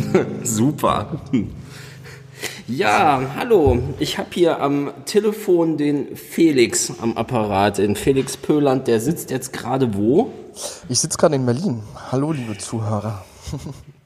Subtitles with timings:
[0.42, 1.20] Super.
[2.68, 3.78] Ja, hallo.
[3.98, 8.86] Ich habe hier am Telefon den Felix am Apparat, den Felix Pöland.
[8.88, 10.30] Der sitzt jetzt gerade wo?
[10.88, 11.82] Ich sitze gerade in Berlin.
[12.10, 13.24] Hallo, liebe Zuhörer.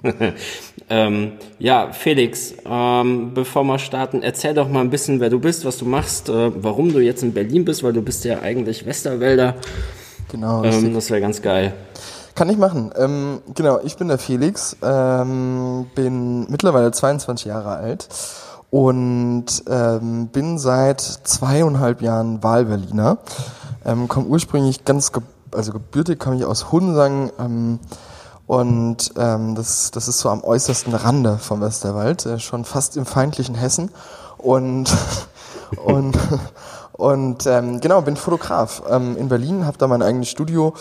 [0.90, 5.64] ähm, ja, Felix, ähm, bevor wir starten, erzähl doch mal ein bisschen, wer du bist,
[5.64, 8.86] was du machst, äh, warum du jetzt in Berlin bist, weil du bist ja eigentlich
[8.86, 9.56] Westerwälder.
[10.30, 10.64] Genau.
[10.64, 11.74] Ähm, das wäre ganz geil.
[12.36, 12.92] Kann ich machen.
[12.96, 18.08] Ähm, genau, ich bin der Felix, ähm, bin mittlerweile 22 Jahre alt
[18.68, 23.16] und ähm, bin seit zweieinhalb Jahren Wahlberliner.
[23.86, 27.78] Ähm, komme ursprünglich ganz, ge also gebürtig komme ich aus Hunsang ähm,
[28.46, 33.06] und ähm, das, das ist so am äußersten Rande vom Westerwald, äh, schon fast im
[33.06, 33.90] feindlichen Hessen
[34.36, 34.94] und
[35.82, 36.18] und
[36.92, 40.74] und ähm, genau bin Fotograf ähm, in Berlin, habe da mein eigenes Studio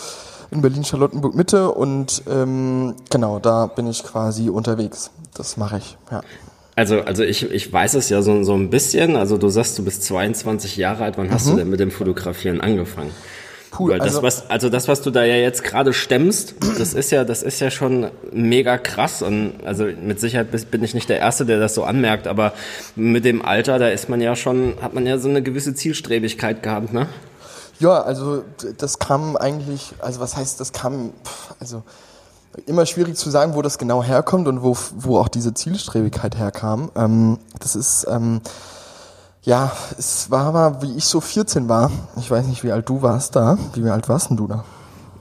[0.50, 5.10] in Berlin-Charlottenburg Mitte und ähm, genau, da bin ich quasi unterwegs.
[5.34, 6.22] Das mache ich, ja.
[6.76, 9.16] Also, also ich, ich weiß es ja so, so ein bisschen.
[9.16, 11.16] Also du sagst, du bist 22 Jahre alt.
[11.16, 11.50] Wann hast mhm.
[11.52, 13.10] du denn mit dem Fotografieren angefangen?
[13.70, 16.94] Puh, Weil also, das, was, also das, was du da ja jetzt gerade stemmst, das
[16.94, 19.22] ist ja, das ist ja schon mega krass.
[19.22, 22.52] Und also mit Sicherheit bin ich nicht der Erste, der das so anmerkt, aber
[22.94, 26.62] mit dem Alter, da ist man ja schon, hat man ja so eine gewisse Zielstrebigkeit
[26.62, 27.06] gehabt, ne?
[27.78, 28.42] Ja, also
[28.78, 31.12] das kam eigentlich, also was heißt, das kam,
[31.60, 31.82] also
[32.66, 36.90] immer schwierig zu sagen, wo das genau herkommt und wo, wo auch diese Zielstrebigkeit herkam.
[36.96, 38.40] Ähm, das ist, ähm,
[39.42, 41.90] ja, es war mal, wie ich so 14 war.
[42.16, 43.58] Ich weiß nicht, wie alt du warst da.
[43.74, 44.64] Wie alt warst denn du da?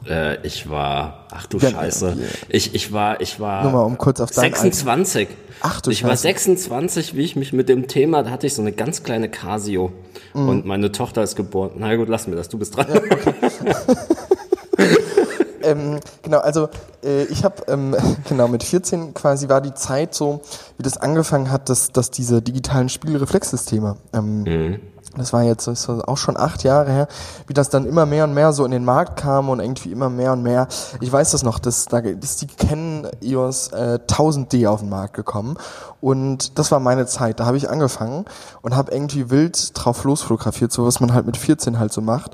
[0.08, 2.18] Äh, ich war, ach du Scheiße.
[2.50, 5.28] Ich, ich war, ich war Nur mal um kurz auf 26.
[5.28, 5.40] Alter.
[5.62, 6.10] Ach du Ich Scheiße.
[6.10, 9.30] war 26, wie ich mich mit dem Thema, da hatte ich so eine ganz kleine
[9.30, 9.92] Casio.
[10.34, 10.50] Mhm.
[10.50, 11.72] Und meine Tochter ist geboren.
[11.78, 12.88] Na gut, lass mir das, du bist dran.
[12.90, 13.34] Ja, okay.
[15.64, 16.70] ähm, genau, also
[17.04, 17.96] äh, ich habe ähm,
[18.30, 20.42] genau mit 14 quasi war die Zeit so,
[20.78, 24.80] wie das angefangen hat, dass, dass diese digitalen Spielreflexsysteme ähm, mhm
[25.18, 27.08] das war jetzt ist auch schon acht Jahre her,
[27.48, 30.10] wie das dann immer mehr und mehr so in den Markt kam und irgendwie immer
[30.10, 30.68] mehr und mehr.
[31.02, 35.14] Ich weiß das noch, dass da ist die Canon EOS äh, 1000D auf den Markt
[35.14, 35.58] gekommen
[36.02, 37.40] und das war meine Zeit.
[37.40, 38.26] Da habe ich angefangen
[38.62, 42.32] und habe irgendwie wild drauf losfotografiert, so was man halt mit 14 halt so macht.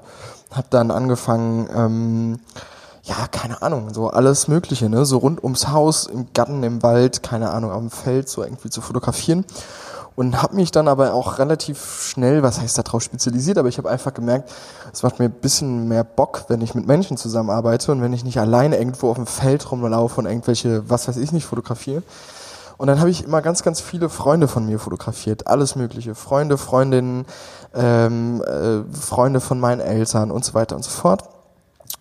[0.51, 1.69] Habe dann angefangen.
[1.73, 2.39] Ähm,
[3.03, 7.23] ja, keine Ahnung, so alles Mögliche, ne, so rund ums Haus, im Garten, im Wald,
[7.23, 9.43] keine Ahnung, auf dem Feld, so irgendwie zu fotografieren
[10.15, 13.89] und habe mich dann aber auch relativ schnell, was heißt darauf spezialisiert, aber ich habe
[13.89, 14.51] einfach gemerkt,
[14.91, 18.23] es macht mir ein bisschen mehr Bock, wenn ich mit Menschen zusammenarbeite und wenn ich
[18.23, 22.03] nicht alleine irgendwo auf dem Feld rumlaufe und irgendwelche, was weiß ich nicht, fotografiere.
[22.77, 26.57] Und dann habe ich immer ganz, ganz viele Freunde von mir fotografiert, alles Mögliche, Freunde,
[26.57, 27.25] Freundinnen,
[27.75, 31.23] ähm, äh, Freunde von meinen Eltern und so weiter und so fort.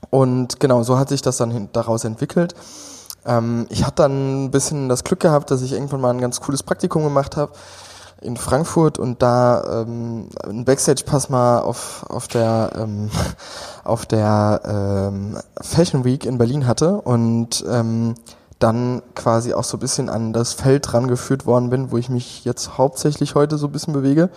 [0.08, 2.54] Und genau, so hat sich das dann daraus entwickelt.
[3.26, 6.40] Ähm, ich hatte dann ein bisschen das Glück gehabt, dass ich irgendwann mal ein ganz
[6.40, 7.52] cooles Praktikum gemacht habe
[8.20, 13.10] in Frankfurt und da ähm, einen Backstage-Pass mal auf, auf der, ähm,
[13.84, 18.14] auf der ähm, Fashion Week in Berlin hatte und ähm,
[18.58, 22.44] dann quasi auch so ein bisschen an das Feld rangeführt worden bin, wo ich mich
[22.44, 24.30] jetzt hauptsächlich heute so ein bisschen bewege.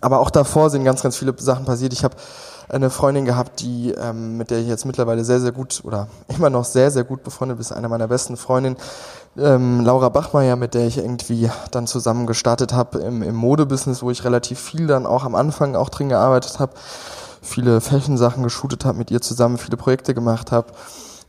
[0.00, 1.92] Aber auch davor sind ganz, ganz viele Sachen passiert.
[1.92, 2.14] Ich habe
[2.68, 6.50] eine Freundin gehabt, die ähm, mit der ich jetzt mittlerweile sehr, sehr gut oder immer
[6.50, 8.76] noch sehr, sehr gut befreundet bin, eine meiner besten Freundinnen,
[9.36, 14.10] ähm, Laura Bachmeier, mit der ich irgendwie dann zusammen gestartet habe im, im Modebusiness, wo
[14.10, 16.72] ich relativ viel dann auch am Anfang auch drin gearbeitet habe,
[17.42, 20.68] viele Fashion-Sachen geshootet habe, mit ihr zusammen viele Projekte gemacht habe.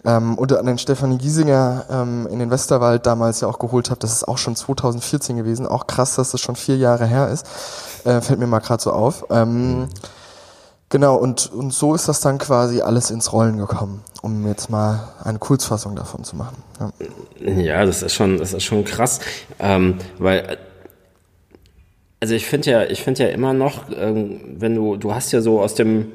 [0.06, 4.00] Ähm, und an den Stefanie Giesinger ähm, in den Westerwald damals ja auch geholt habe.
[4.00, 5.68] Das ist auch schon 2014 gewesen.
[5.68, 7.46] Auch krass, dass das schon vier Jahre her ist.
[8.06, 9.26] Äh, fällt mir mal gerade so auf.
[9.30, 9.90] Ähm,
[10.90, 15.10] Genau, und, und so ist das dann quasi alles ins Rollen gekommen, um jetzt mal
[15.24, 16.64] eine Kurzfassung davon zu machen.
[17.40, 19.20] Ja, ja das ist schon, das ist schon krass,
[19.60, 20.58] ähm, weil
[22.20, 25.42] also ich finde ja, ich finde ja immer noch, ähm, wenn du, du hast ja
[25.42, 26.08] so aus dem,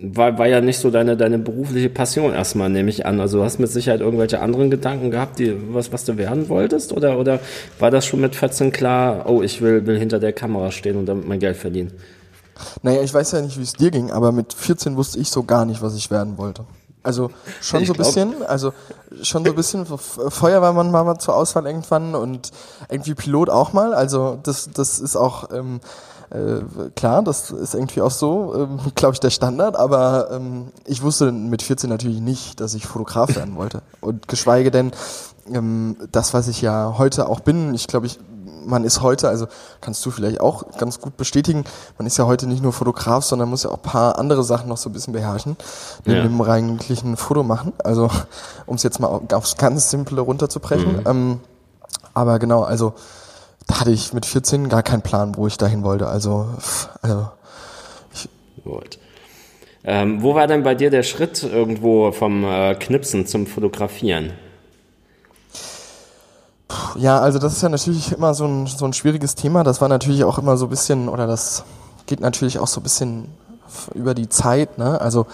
[0.00, 3.20] war, war ja nicht so deine, deine berufliche Passion erstmal, nehme ich an.
[3.20, 6.92] Also du hast mit Sicherheit irgendwelche anderen Gedanken gehabt, die, was, was du werden wolltest?
[6.92, 7.38] Oder, oder
[7.78, 11.06] war das schon mit 14 klar, oh, ich will, will hinter der Kamera stehen und
[11.06, 11.92] damit mein Geld verdienen?
[12.82, 15.42] Naja, ich weiß ja nicht, wie es dir ging, aber mit 14 wusste ich so
[15.42, 16.64] gar nicht, was ich werden wollte.
[17.02, 17.30] Also
[17.60, 18.72] schon ich so ein bisschen, also
[19.22, 22.50] schon so ein bisschen Feuerwehrmann war mal zur Auswahl irgendwann und
[22.88, 23.94] irgendwie Pilot auch mal.
[23.94, 25.80] Also das, das ist auch ähm,
[26.30, 29.76] äh, klar, das ist irgendwie auch so, ähm, glaube ich, der Standard.
[29.76, 34.72] Aber ähm, ich wusste mit 14 natürlich nicht, dass ich Fotograf werden wollte und geschweige
[34.72, 34.90] denn
[35.52, 37.72] ähm, das, was ich ja heute auch bin.
[37.74, 38.18] Ich glaube, ich
[38.66, 39.46] man ist heute, also
[39.80, 41.64] kannst du vielleicht auch ganz gut bestätigen,
[41.98, 44.68] man ist ja heute nicht nur Fotograf, sondern muss ja auch ein paar andere Sachen
[44.68, 45.56] noch so ein bisschen beherrschen,
[46.04, 46.22] neben ja.
[46.24, 47.72] dem eigentlichen Foto machen.
[47.82, 48.10] Also
[48.66, 50.96] um es jetzt mal aufs ganz Simple runterzubrechen.
[50.96, 51.06] Mhm.
[51.06, 51.40] Ähm,
[52.14, 52.94] Aber genau, also
[53.66, 56.06] da hatte ich mit 14 gar keinen Plan, wo ich dahin wollte.
[56.06, 56.46] Also,
[57.02, 57.28] also
[58.64, 58.98] Gut.
[59.84, 64.32] Ähm, wo war denn bei dir der Schritt irgendwo vom äh, Knipsen zum Fotografieren?
[66.96, 69.62] Ja, also das ist ja natürlich immer so ein, so ein schwieriges Thema.
[69.62, 71.64] Das war natürlich auch immer so ein bisschen, oder das
[72.06, 73.28] geht natürlich auch so ein bisschen
[73.94, 75.00] über die Zeit, ne?
[75.00, 75.26] Also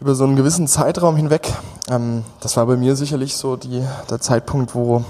[0.00, 1.52] über so einen gewissen Zeitraum hinweg.
[1.88, 5.04] Ähm, das war bei mir sicherlich so die, der Zeitpunkt, wo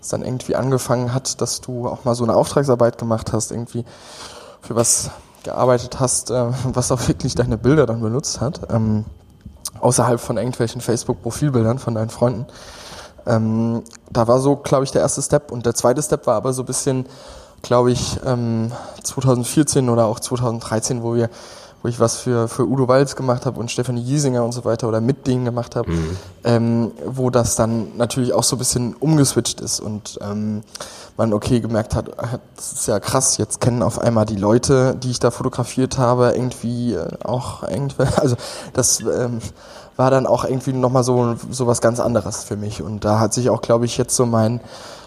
[0.00, 3.84] es dann irgendwie angefangen hat, dass du auch mal so eine Auftragsarbeit gemacht hast, irgendwie
[4.60, 5.10] für was
[5.42, 9.04] gearbeitet hast, äh, was auch wirklich deine Bilder dann benutzt hat, ähm,
[9.80, 12.46] außerhalb von irgendwelchen Facebook-Profilbildern von deinen Freunden.
[13.26, 15.50] Ähm, da war so, glaube ich, der erste Step.
[15.50, 17.06] Und der zweite Step war aber so ein bisschen,
[17.62, 18.72] glaube ich, ähm,
[19.02, 21.30] 2014 oder auch 2013, wo wir
[21.82, 24.88] wo ich was für, für Udo Walz gemacht habe und Stefanie Giesinger und so weiter
[24.88, 26.16] oder mit denen gemacht habe, mhm.
[26.44, 30.62] ähm, wo das dann natürlich auch so ein bisschen umgeswitcht ist und ähm,
[31.16, 34.94] man okay gemerkt hat, äh, das ist ja krass, jetzt kennen auf einmal die Leute,
[34.94, 38.36] die ich da fotografiert habe, irgendwie äh, auch irgendwie, also
[38.72, 39.40] das ähm,
[40.02, 43.32] war dann auch irgendwie nochmal so, so was ganz anderes für mich und da hat
[43.32, 44.58] sich auch, glaube ich, jetzt so mein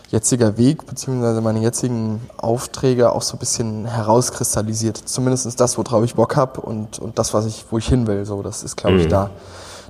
[0.10, 4.96] jetziger Weg beziehungsweise meine jetzigen Aufträge auch so ein bisschen herauskristallisiert.
[4.96, 8.24] Zumindest das, worauf ich Bock habe und, und das, was ich, wo ich hin will.
[8.24, 9.10] So, das ist, glaube ich, mhm.
[9.10, 9.30] da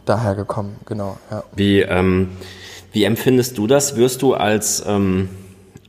[0.05, 0.77] daher gekommen.
[0.87, 1.17] Genau.
[1.29, 1.43] Ja.
[1.55, 2.31] Wie, ähm,
[2.91, 3.95] wie empfindest du das?
[3.95, 5.29] Wirst du als ähm,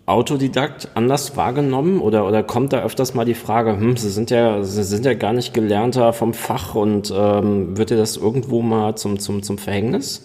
[0.07, 4.63] Autodidakt anders wahrgenommen oder, oder kommt da öfters mal die Frage, hm, Sie sind ja,
[4.63, 8.95] Sie sind ja gar nicht Gelernter vom Fach und ähm, wird dir das irgendwo mal
[8.95, 10.23] zum, zum, zum Verhängnis?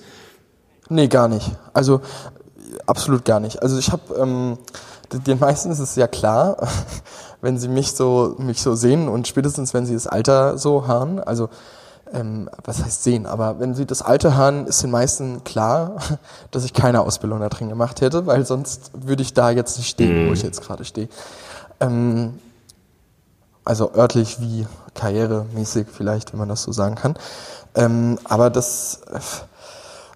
[0.89, 1.49] Nee, gar nicht.
[1.73, 2.01] Also
[2.85, 3.61] absolut gar nicht.
[3.63, 4.59] Also ich habe, ähm,
[5.11, 6.57] den meisten ist es ja klar,
[7.41, 11.19] wenn sie mich so, mich so sehen und spätestens wenn sie das Alter so hören,
[11.19, 11.49] also
[12.13, 15.97] ähm, was heißt sehen, aber wenn sie das Alter hören, ist den meisten klar,
[16.51, 19.89] dass ich keine Ausbildung da drin gemacht hätte, weil sonst würde ich da jetzt nicht
[19.89, 20.47] stehen, wo ich mhm.
[20.47, 21.09] jetzt gerade stehe.
[21.79, 22.39] Ähm,
[23.63, 27.15] also örtlich wie karrieremäßig vielleicht, wenn man das so sagen kann.
[27.75, 29.01] Ähm, aber das,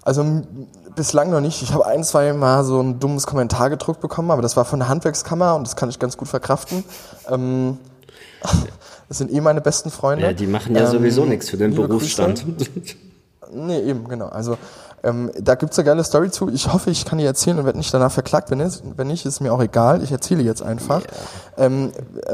[0.04, 0.44] also
[0.96, 1.62] bislang noch nicht.
[1.62, 4.80] Ich habe ein, zwei Mal so ein dummes Kommentar gedruckt bekommen, aber das war von
[4.80, 6.84] der Handwerkskammer und das kann ich ganz gut verkraften.
[7.30, 7.78] Ähm,
[9.08, 10.26] das sind eh meine besten Freunde.
[10.26, 12.46] Ja, die machen ja ähm, sowieso nichts für den Berufsstand.
[13.54, 14.28] nee, eben, genau.
[14.28, 14.58] Also
[15.06, 16.50] ähm, da gibt's eine geile Story zu.
[16.50, 18.50] Ich hoffe, ich kann die erzählen und werde nicht danach verklagt.
[18.50, 20.02] Wenn, es, wenn nicht, ist mir auch egal.
[20.02, 21.02] Ich erzähle jetzt einfach,
[21.58, 21.66] yeah.
[21.68, 21.92] ähm,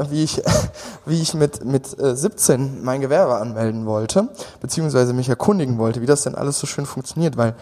[0.08, 0.42] wie ich,
[1.06, 4.28] wie ich mit, mit äh, 17 mein Gewerbe anmelden wollte,
[4.60, 7.54] beziehungsweise mich erkundigen wollte, wie das denn alles so schön funktioniert, weil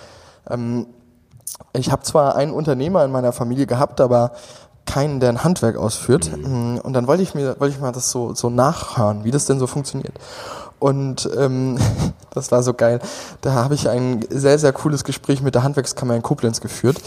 [0.49, 0.87] ähm,
[1.73, 4.33] ich habe zwar einen Unternehmer in meiner Familie gehabt, aber
[4.91, 6.31] keinen, der ein Handwerk ausführt.
[6.37, 6.81] Mhm.
[6.83, 9.59] Und dann wollte ich mir, wollte ich mal das so, so nachhören, wie das denn
[9.59, 10.15] so funktioniert.
[10.79, 11.79] Und ähm,
[12.35, 13.01] das war so geil.
[13.41, 17.01] Da habe ich ein sehr, sehr cooles Gespräch mit der Handwerkskammer in Koblenz geführt,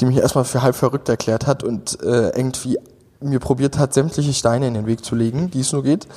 [0.00, 2.78] die mich erstmal für halb verrückt erklärt hat und äh, irgendwie
[3.20, 6.08] mir probiert hat, sämtliche Steine in den Weg zu legen, die es nur geht,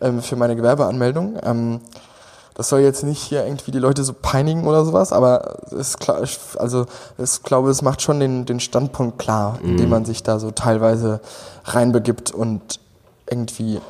[0.00, 1.38] ähm, für meine Gewerbeanmeldung.
[1.42, 1.80] Ähm,
[2.58, 6.24] das soll jetzt nicht hier irgendwie die Leute so peinigen oder sowas, aber es klar,
[6.56, 9.70] also ich glaube, es macht schon den, den Standpunkt klar, mhm.
[9.70, 11.20] indem man sich da so teilweise
[11.64, 12.80] reinbegibt und
[13.30, 13.80] irgendwie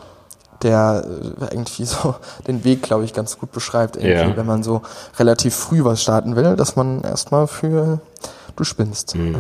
[0.61, 2.15] der äh, irgendwie so
[2.47, 4.37] den Weg, glaube ich, ganz gut beschreibt, irgendwie, ja.
[4.37, 4.83] wenn man so
[5.19, 8.01] relativ früh was starten will, dass man erstmal für
[8.55, 9.35] du spinnst mhm.
[9.35, 9.39] äh,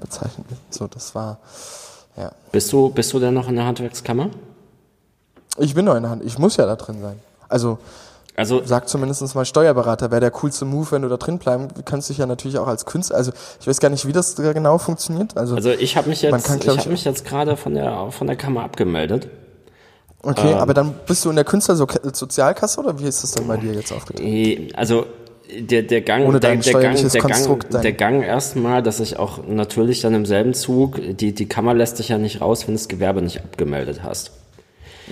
[0.00, 0.60] bezeichnet wird.
[0.70, 1.36] So, das war
[2.16, 2.32] ja.
[2.50, 4.30] Bist du, bist du denn noch in der Handwerkskammer?
[5.58, 6.24] Ich bin noch in der Hand.
[6.24, 7.20] Ich muss ja da drin sein.
[7.50, 7.78] Also
[8.34, 12.08] also sagt zumindest mal Steuerberater, wäre der coolste Move, wenn du da drin bleiben kannst
[12.08, 13.16] dich ja natürlich auch als Künstler.
[13.16, 15.36] Also ich weiß gar nicht, wie das genau funktioniert.
[15.36, 18.10] Also, also ich habe mich jetzt, kann, ich, ich habe mich jetzt gerade von der
[18.10, 19.28] von der Kammer abgemeldet.
[20.22, 23.56] Okay, ähm, aber dann bist du in der Künstlersozialkasse oder wie ist das dann bei
[23.56, 24.72] dir jetzt aufgetreten?
[24.76, 25.04] Also
[25.58, 29.40] der, der Gang, Ohne der, der, Gang, der, Gang, der Gang erstmal, dass ich auch
[29.46, 32.78] natürlich dann im selben Zug, die, die Kammer lässt dich ja nicht raus, wenn du
[32.78, 34.32] das Gewerbe nicht abgemeldet hast.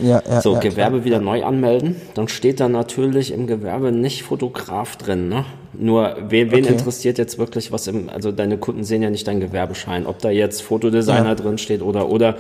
[0.03, 1.05] Ja, ja, so, ja, Gewerbe klar.
[1.05, 1.97] wieder neu anmelden.
[2.15, 5.29] Dann steht da natürlich im Gewerbe nicht Fotograf drin.
[5.29, 5.45] Ne?
[5.73, 6.73] Nur, wen, wen okay.
[6.73, 10.31] interessiert jetzt wirklich was im, also deine Kunden sehen ja nicht deinen Gewerbeschein, ob da
[10.31, 12.37] jetzt Fotodesigner drin steht oder, oder.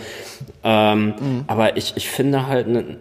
[0.64, 1.44] Ähm, mhm.
[1.46, 2.98] Aber ich, ich finde halt, ne,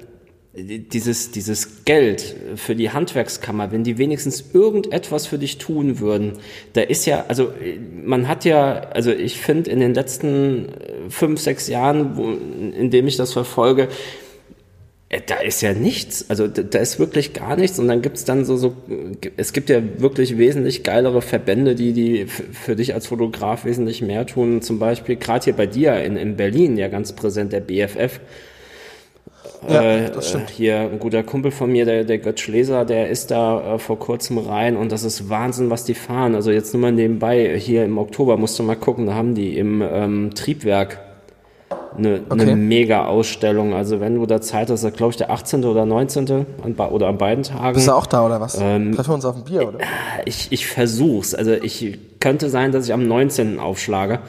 [0.53, 6.33] dieses, dieses Geld für die Handwerkskammer, wenn die wenigstens irgendetwas für dich tun würden,
[6.73, 7.53] da ist ja, also
[8.03, 10.69] man hat ja, also ich finde in den letzten
[11.09, 13.87] fünf, sechs Jahren, wo, in dem ich das verfolge, äh,
[15.25, 18.57] da ist ja nichts, also da ist wirklich gar nichts und dann gibt's dann so,
[18.57, 18.75] so,
[19.37, 24.27] es gibt ja wirklich wesentlich geilere Verbände, die, die für dich als Fotograf wesentlich mehr
[24.27, 28.19] tun, zum Beispiel gerade hier bei dir in, in Berlin ja ganz präsent der BFF.
[29.67, 30.51] Ja, äh, das stimmt.
[30.51, 33.97] Hier ein guter Kumpel von mir, der, der Götz Schleser, der ist da äh, vor
[33.97, 36.35] kurzem rein und das ist Wahnsinn, was die fahren.
[36.35, 39.57] Also jetzt nur mal nebenbei, hier im Oktober musst du mal gucken, da haben die
[39.57, 41.08] im ähm, Triebwerk
[41.99, 42.41] eine, okay.
[42.41, 43.73] eine mega Ausstellung.
[43.73, 45.63] Also wenn du da Zeit hast, glaube ich der 18.
[45.65, 46.45] oder 19.
[46.63, 47.75] An, oder an beiden Tagen.
[47.75, 48.57] Bist du auch da oder was?
[48.59, 49.79] Ähm, Treffen wir uns auf ein Bier, oder?
[50.25, 51.35] Ich, ich versuch's.
[51.35, 53.59] Also ich könnte sein, dass ich am 19.
[53.59, 54.19] aufschlage.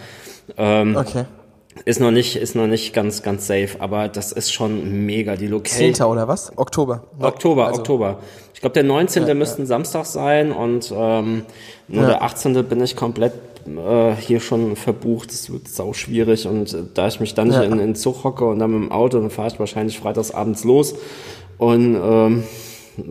[0.56, 1.24] Ähm, okay.
[1.84, 5.37] Ist noch nicht, ist noch nicht ganz, ganz safe, aber das ist schon mega.
[5.37, 5.94] Die Location.
[5.94, 6.04] 10.
[6.04, 6.56] oder was?
[6.56, 7.04] Oktober.
[7.18, 7.80] Oktober, also.
[7.80, 8.18] Oktober.
[8.54, 9.26] Ich glaube, der 19.
[9.26, 11.44] Ja, müsste ein Samstag sein und ähm,
[11.88, 12.08] nur ja.
[12.08, 12.52] der 18.
[12.66, 13.32] bin ich komplett
[13.66, 15.32] äh, hier schon verbucht.
[15.32, 18.25] Das wird sau schwierig und äh, da ich mich dann nicht in, in den Zug
[18.25, 20.94] hocke und dann mit dem Auto, dann fahre ich wahrscheinlich freitags abends los
[21.58, 22.44] und ähm,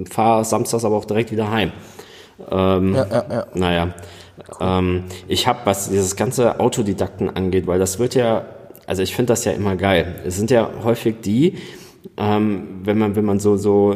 [0.10, 1.72] fahre samstags aber auch direkt wieder heim.
[2.50, 3.48] Ähm, ja, ja, ja.
[3.54, 3.94] Naja.
[4.60, 8.46] Ähm, ich habe, was dieses ganze Autodidakten angeht, weil das wird ja,
[8.90, 10.16] also ich finde das ja immer geil.
[10.26, 11.54] Es sind ja häufig die,
[12.18, 13.94] ähm, wenn man wenn man so so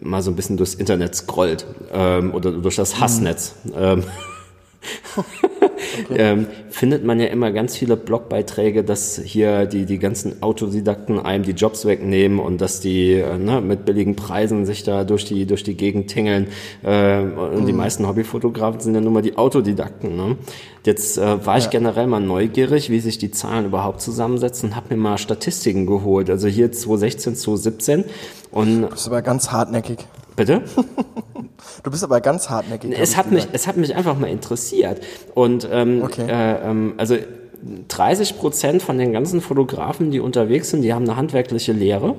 [0.00, 3.56] mal so ein bisschen durchs Internet scrollt ähm, oder durch das Hassnetz.
[3.64, 3.72] Mhm.
[3.76, 4.04] Ähm,
[5.16, 6.16] okay.
[6.16, 11.44] ähm, findet man ja immer ganz viele Blogbeiträge, dass hier die, die ganzen Autodidakten einem
[11.44, 15.46] die Jobs wegnehmen und dass die äh, ne, mit billigen Preisen sich da durch die,
[15.46, 16.48] durch die Gegend tingeln.
[16.82, 17.66] Äh, und mhm.
[17.66, 20.16] die meisten Hobbyfotografen sind ja nun mal die Autodidakten.
[20.16, 20.36] Ne?
[20.84, 21.70] Jetzt äh, war ich ja.
[21.70, 26.30] generell mal neugierig, wie sich die Zahlen überhaupt zusammensetzen, habe mir mal Statistiken geholt.
[26.30, 28.04] Also hier 2016, 2017.
[28.50, 29.98] Und du bist aber ganz hartnäckig.
[30.38, 30.62] Bitte?
[31.82, 32.92] Du bist aber ganz hartnäckig.
[32.98, 35.00] Es hat, mich, es hat mich einfach mal interessiert.
[35.34, 36.26] Und ähm, okay.
[36.28, 37.16] äh, ähm, also
[37.88, 42.14] 30 Prozent von den ganzen Fotografen, die unterwegs sind, die haben eine handwerkliche Lehre.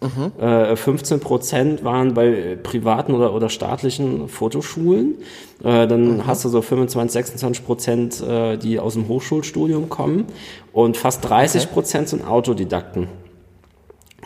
[0.00, 0.42] Mhm.
[0.42, 5.16] Äh, 15 Prozent waren bei privaten oder, oder staatlichen Fotoschulen.
[5.62, 6.26] Äh, dann mhm.
[6.26, 10.26] hast du so 25, 26 Prozent, äh, die aus dem Hochschulstudium kommen.
[10.72, 12.16] Und fast 30 Prozent okay.
[12.18, 13.08] sind Autodidakten.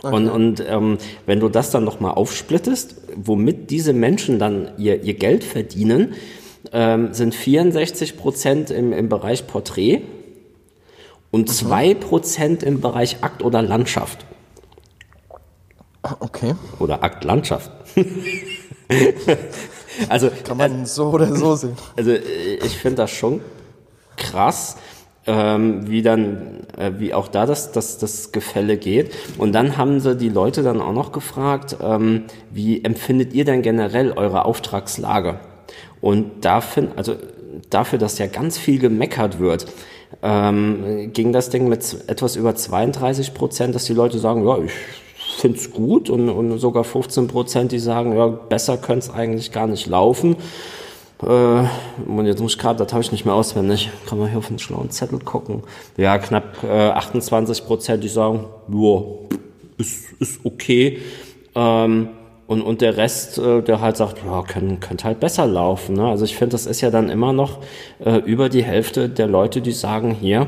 [0.03, 0.15] Okay.
[0.17, 5.15] Und, und ähm, wenn du das dann nochmal aufsplittest, womit diese Menschen dann ihr, ihr
[5.15, 6.15] Geld verdienen,
[6.73, 10.03] ähm, sind 64 Prozent im, im Bereich Porträt
[11.31, 14.27] und zwei Prozent im Bereich Akt oder Landschaft.
[16.21, 16.55] Okay.
[16.81, 17.71] Oder Akt Landschaft.
[20.09, 21.77] also kann man äh, so oder so sehen.
[21.97, 23.41] Also ich finde das schon
[24.17, 24.77] krass
[25.27, 29.13] ähm, wie dann, äh, wie auch da das, das, das Gefälle geht.
[29.39, 33.63] Und dann haben sie die Leute dann auch noch gefragt, ähm, wie empfindet ihr denn
[33.63, 35.39] generell eure Auftragslage?
[36.01, 37.15] Und dafür, also
[37.71, 39.67] dafür, dass ja ganz viel gemeckert wird,
[40.23, 44.73] ähm, ging das Ding mit etwas über 32 Prozent, dass die Leute sagen, ja, ich
[45.39, 49.53] finde es gut und, und sogar 15 Prozent, die sagen, ja, besser könnte es eigentlich
[49.53, 50.37] gar nicht laufen.
[51.23, 51.67] Äh,
[52.09, 53.91] und jetzt muss ich gerade, das habe ich nicht mehr auswendig.
[54.09, 55.63] Kann man hier auf den schlauen Zettel gucken.
[55.97, 59.03] Ja, knapp äh, 28 Prozent, die sagen, ja,
[59.79, 60.99] ist, ist okay.
[61.55, 62.09] Ähm,
[62.47, 65.95] und, und der Rest, äh, der halt sagt, ja, können, könnte halt besser laufen.
[65.97, 66.07] Ne?
[66.07, 67.61] Also ich finde, das ist ja dann immer noch
[68.05, 70.47] äh, über die Hälfte der Leute, die sagen, hier,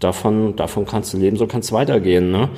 [0.00, 2.30] davon, davon kannst du leben, so kann es weitergehen.
[2.30, 2.50] Ne?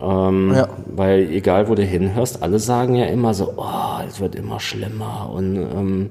[0.00, 0.68] Ähm, ja.
[0.86, 5.30] Weil egal, wo du hinhörst, alle sagen ja immer so, oh, es wird immer schlimmer.
[5.32, 6.10] Und, ähm,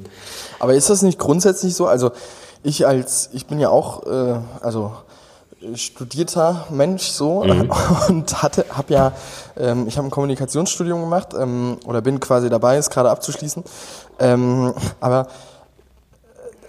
[0.61, 1.87] Aber ist das nicht grundsätzlich so?
[1.87, 2.11] Also
[2.61, 4.91] ich als, ich bin ja auch, äh, also
[5.73, 7.71] studierter Mensch so mhm.
[8.09, 9.11] und hatte, habe ja,
[9.57, 13.63] ähm, ich habe ein Kommunikationsstudium gemacht ähm, oder bin quasi dabei, es gerade abzuschließen.
[14.19, 15.25] Ähm, aber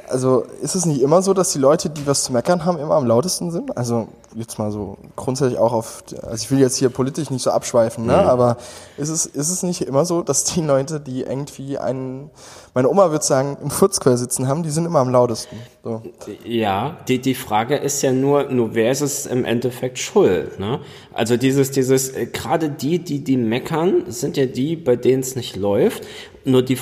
[0.09, 2.95] also ist es nicht immer so, dass die Leute, die was zu meckern haben, immer
[2.95, 3.77] am lautesten sind?
[3.77, 7.51] Also jetzt mal so grundsätzlich auch auf, also ich will jetzt hier politisch nicht so
[7.51, 8.13] abschweifen, ne?
[8.13, 8.29] Mhm.
[8.29, 8.57] aber
[8.97, 12.31] ist es, ist es nicht immer so, dass die Leute, die irgendwie einen,
[12.75, 15.57] meine Oma würde sagen, im Furzquell sitzen haben, die sind immer am lautesten.
[15.85, 16.03] So.
[16.45, 20.59] Ja, die, die Frage ist ja nur, nur wer ist es im Endeffekt schuld?
[20.59, 20.81] Ne?
[21.13, 25.37] Also dieses, dieses, äh, gerade die, die, die meckern, sind ja die, bei denen es
[25.37, 26.05] nicht läuft.
[26.45, 26.79] Nur die,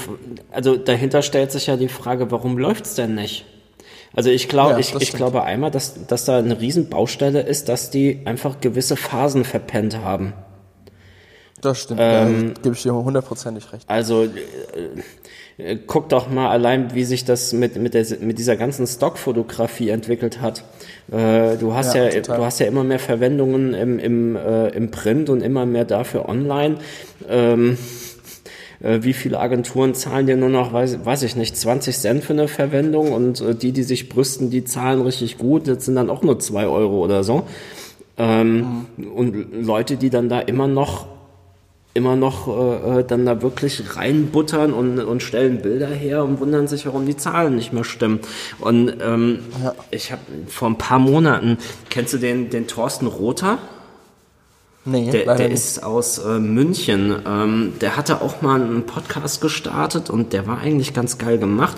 [0.51, 3.45] also dahinter stellt sich ja die Frage, warum läuft's denn nicht?
[4.15, 7.91] Also ich glaube, ja, ich, ich glaube einmal, dass, dass da eine Riesenbaustelle ist, dass
[7.91, 10.33] die einfach gewisse Phasen verpennt haben.
[11.61, 13.85] Das stimmt, ähm, ja, gebe ich dir hundertprozentig recht.
[13.87, 14.29] Also äh,
[15.59, 19.91] äh, guck doch mal allein, wie sich das mit, mit, der, mit dieser ganzen Stockfotografie
[19.91, 20.65] entwickelt hat.
[21.13, 24.91] Äh, du hast ja, ja du hast ja immer mehr Verwendungen im, im, äh, im
[24.91, 26.79] Print und immer mehr dafür online.
[27.29, 28.00] Ähm, äh,
[28.81, 32.49] wie viele Agenturen zahlen dir nur noch, weiß, weiß ich nicht, 20 Cent für eine
[32.49, 36.23] Verwendung und äh, die, die sich brüsten, die zahlen richtig gut, das sind dann auch
[36.23, 37.45] nur zwei Euro oder so.
[38.17, 39.07] Ähm, mhm.
[39.13, 41.07] Und Leute, die dann da immer noch
[41.93, 46.69] immer noch äh, äh, dann da wirklich reinbuttern und, und stellen Bilder her und wundern
[46.69, 48.21] sich, warum die Zahlen nicht mehr stimmen.
[48.61, 49.75] Und ähm, ja.
[49.91, 51.59] ich habe vor ein paar Monaten,
[51.89, 53.59] kennst du den, den Thorsten Rother?
[54.87, 57.15] Nee, der, der ist aus äh, München.
[57.27, 61.77] Ähm, der hatte auch mal einen Podcast gestartet und der war eigentlich ganz geil gemacht.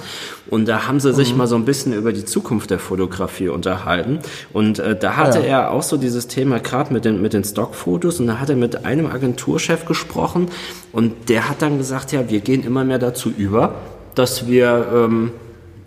[0.48, 1.14] Und da haben sie Mhm.
[1.14, 4.20] sich mal so ein bisschen über die Zukunft der Fotografie unterhalten.
[4.52, 5.44] Und äh, da hatte ja.
[5.46, 8.20] er auch so dieses Thema gerade mit den, mit den Stockfotos.
[8.20, 10.46] Und da hat er mit einem Agenturchef gesprochen.
[10.92, 13.74] Und der hat dann gesagt, ja, wir gehen immer mehr dazu über,
[14.14, 14.86] dass wir...
[14.94, 15.32] Ähm,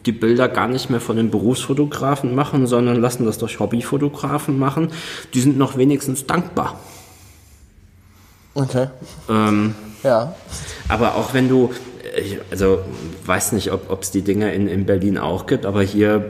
[0.06, 4.90] die Bilder gar nicht mehr von den Berufsfotografen machen, sondern lassen das durch Hobbyfotografen machen.
[5.34, 6.80] Die sind noch wenigstens dankbar.
[8.56, 8.88] Okay.
[9.30, 10.34] Ähm, Ja.
[10.88, 11.72] aber auch wenn du,
[12.18, 12.80] ich, also
[13.26, 16.26] weiß nicht, ob es die Dinger in, in Berlin auch gibt, aber hier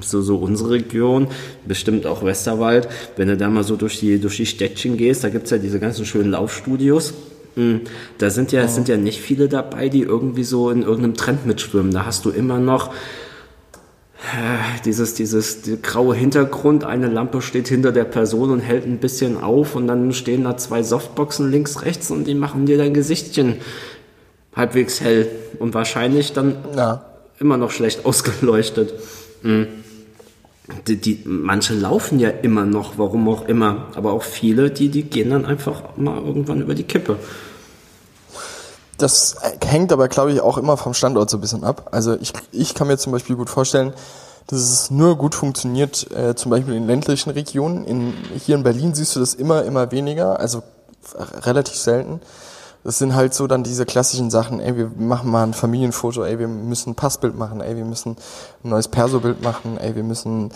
[0.00, 1.28] so, so unsere Region,
[1.66, 5.28] bestimmt auch Westerwald, wenn du da mal so durch die, durch die Städtchen gehst, da
[5.28, 7.14] gibt's ja diese ganzen schönen Laufstudios.
[7.56, 7.76] Mm,
[8.18, 11.46] Da sind ja, es sind ja nicht viele dabei, die irgendwie so in irgendeinem Trend
[11.46, 11.92] mitschwimmen.
[11.92, 12.92] Da hast du immer noch äh,
[14.84, 19.38] dieses, dieses die graue Hintergrund, eine Lampe steht hinter der Person und hält ein bisschen
[19.38, 23.56] auf und dann stehen da zwei Softboxen links, rechts und die machen dir dein Gesichtchen
[24.54, 27.04] halbwegs hell und wahrscheinlich dann Ja.
[27.38, 28.92] immer noch schlecht ausgeleuchtet.
[29.42, 29.62] Mm.
[30.86, 35.02] Die, die, manche laufen ja immer noch, warum auch immer, aber auch viele, die, die
[35.02, 37.16] gehen dann einfach mal irgendwann über die Kippe.
[39.00, 41.88] Das hängt aber, glaube ich, auch immer vom Standort so ein bisschen ab.
[41.90, 43.94] Also ich, ich kann mir zum Beispiel gut vorstellen,
[44.46, 47.84] dass es nur gut funktioniert, äh, zum Beispiel in ländlichen Regionen.
[47.84, 48.12] In,
[48.44, 50.62] hier in Berlin siehst du das immer, immer weniger, also
[51.42, 52.20] relativ selten.
[52.82, 56.38] Das sind halt so dann diese klassischen Sachen, ey, wir machen mal ein Familienfoto, ey,
[56.38, 58.16] wir müssen ein Passbild machen, ey, wir müssen
[58.64, 60.50] ein neues Perso-Bild machen, ey, wir müssen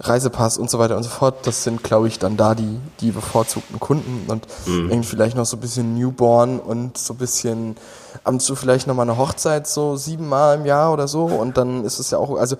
[0.00, 1.46] Reisepass und so weiter und so fort.
[1.46, 5.56] Das sind, glaube ich, dann da die, die bevorzugten Kunden und irgendwie vielleicht noch so
[5.56, 7.76] ein bisschen Newborn und so ein bisschen
[8.24, 11.84] ab und zu vielleicht nochmal eine Hochzeit so siebenmal im Jahr oder so und dann
[11.84, 12.56] ist es ja auch, also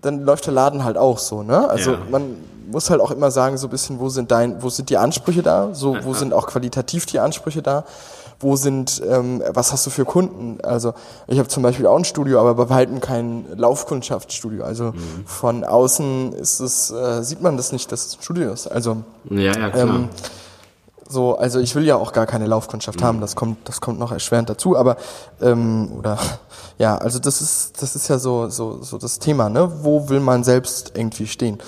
[0.00, 1.68] dann läuft der Laden halt auch so, ne?
[1.68, 1.98] Also Ja.
[2.10, 2.36] man
[2.70, 5.42] muss halt auch immer sagen, so ein bisschen, wo sind dein, wo sind die Ansprüche
[5.42, 5.74] da?
[5.74, 7.84] So, wo sind auch qualitativ die Ansprüche da?
[8.40, 10.58] Wo sind, ähm, was hast du für Kunden?
[10.62, 10.92] Also
[11.28, 14.64] ich habe zum Beispiel auch ein Studio, aber bei weitem kein Laufkundschaftsstudio.
[14.64, 14.92] Also
[15.24, 18.66] von außen ist es, äh, sieht man das nicht, dass es ein Studio ist.
[18.66, 18.98] Also
[19.30, 19.88] Ja, ja, klar.
[19.88, 20.08] ähm,
[21.14, 24.12] so, also ich will ja auch gar keine Laufkundschaft haben, das kommt, das kommt noch
[24.12, 24.96] erschwerend dazu, aber
[25.40, 26.18] ähm, oder
[26.78, 29.70] ja, also das ist, das ist ja so, so, so das Thema, ne?
[29.82, 31.58] Wo will man selbst irgendwie stehen?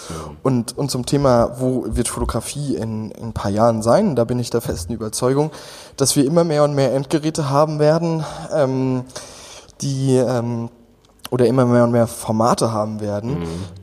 [0.43, 4.39] Und, und zum Thema, wo wird Fotografie in, in ein paar Jahren sein, da bin
[4.39, 5.53] ich der festen Überzeugung,
[5.97, 9.05] dass wir immer mehr und mehr Endgeräte haben werden, ähm,
[9.81, 10.69] die ähm,
[11.31, 13.39] oder immer mehr und mehr Formate haben werden,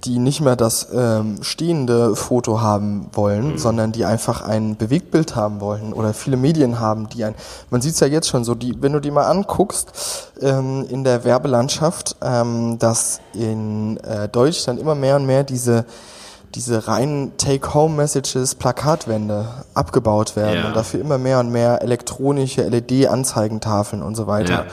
[0.06, 5.60] die nicht mehr das ähm, stehende Foto haben wollen, sondern die einfach ein Bewegtbild haben
[5.60, 7.36] wollen oder viele Medien haben, die ein,
[7.70, 11.04] man sieht es ja jetzt schon so, die, wenn du die mal anguckst ähm, in
[11.04, 15.86] der Werbelandschaft, ähm, dass in äh, Deutschland immer mehr und mehr diese
[16.56, 20.68] diese reinen Take-Home-Messages, Plakatwände abgebaut werden Ja.
[20.68, 24.66] und dafür immer mehr und mehr elektronische LED-Anzeigentafeln und so weiter Ja.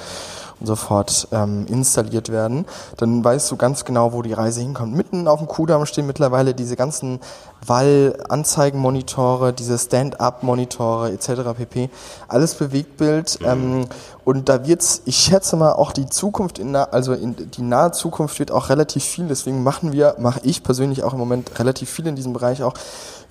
[0.60, 2.66] Und so fort ähm, installiert werden,
[2.98, 4.94] dann weißt du ganz genau, wo die Reise hinkommt.
[4.94, 7.20] Mitten auf dem Kudamm stehen mittlerweile diese ganzen
[7.66, 11.30] Wall-Anzeigenmonitore, diese Stand-Up-Monitore etc.
[11.56, 11.90] pp.
[12.28, 13.38] Alles Bewegtbild.
[13.44, 13.86] Ähm,
[14.24, 17.92] und da wird's, ich schätze mal, auch die Zukunft, in nah, also in die nahe
[17.92, 19.26] Zukunft wird auch relativ viel.
[19.28, 22.74] Deswegen machen wir, mache ich persönlich auch im Moment relativ viel in diesem Bereich auch,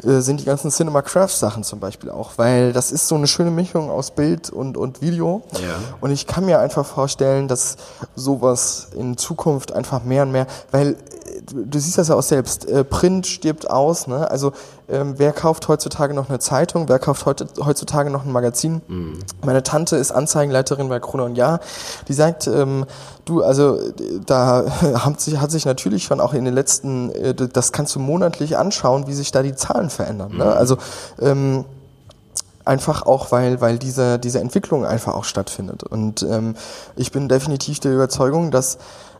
[0.03, 3.27] äh, sind die ganzen Cinema Craft Sachen zum Beispiel auch, weil das ist so eine
[3.27, 5.43] schöne Mischung aus Bild und, und Video.
[5.53, 5.75] Ja.
[6.01, 7.77] Und ich kann mir einfach vorstellen, dass
[8.15, 10.95] sowas in Zukunft einfach mehr und mehr, weil äh,
[11.45, 14.29] du, du siehst das ja auch selbst, äh, Print stirbt aus, ne?
[14.29, 14.53] Also
[14.91, 18.81] ähm, wer kauft heutzutage noch eine Zeitung, wer kauft heute, heutzutage noch ein Magazin?
[19.45, 21.59] Meine Tante ist Anzeigenleiterin bei Krone und Jahr,
[22.07, 22.85] die sagt, ähm,
[23.25, 23.79] du, also
[24.25, 24.65] da
[25.03, 28.57] hat sich, hat sich natürlich schon auch in den letzten, äh, das kannst du monatlich
[28.57, 30.37] anschauen, wie sich da die Zahlen verändern.
[30.37, 30.45] Ne?
[30.45, 30.77] Also
[31.21, 31.65] ähm,
[32.69, 35.81] Einfach auch, weil, weil diese, diese Entwicklung einfach auch stattfindet.
[35.81, 36.53] Und ähm,
[36.95, 38.77] ich bin definitiv der Überzeugung, dass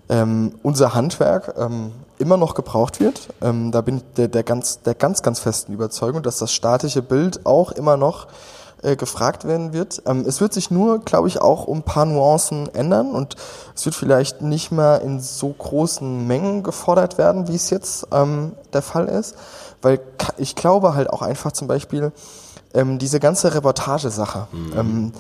[0.10, 3.30] ähm, unser Handwerk ähm, immer noch gebraucht wird.
[3.41, 7.02] Ähm, da bin ich der, der, ganz, der ganz, ganz festen Überzeugung, dass das statische
[7.02, 8.28] Bild auch immer noch
[8.82, 10.02] äh, gefragt werden wird.
[10.06, 13.36] Ähm, es wird sich nur, glaube ich, auch um ein paar Nuancen ändern und
[13.76, 18.54] es wird vielleicht nicht mehr in so großen Mengen gefordert werden, wie es jetzt ähm,
[18.74, 19.36] der Fall ist.
[19.82, 20.00] Weil
[20.38, 22.12] ich glaube halt auch einfach zum Beispiel,
[22.74, 25.12] ähm, diese ganze Reportagesache, ähm,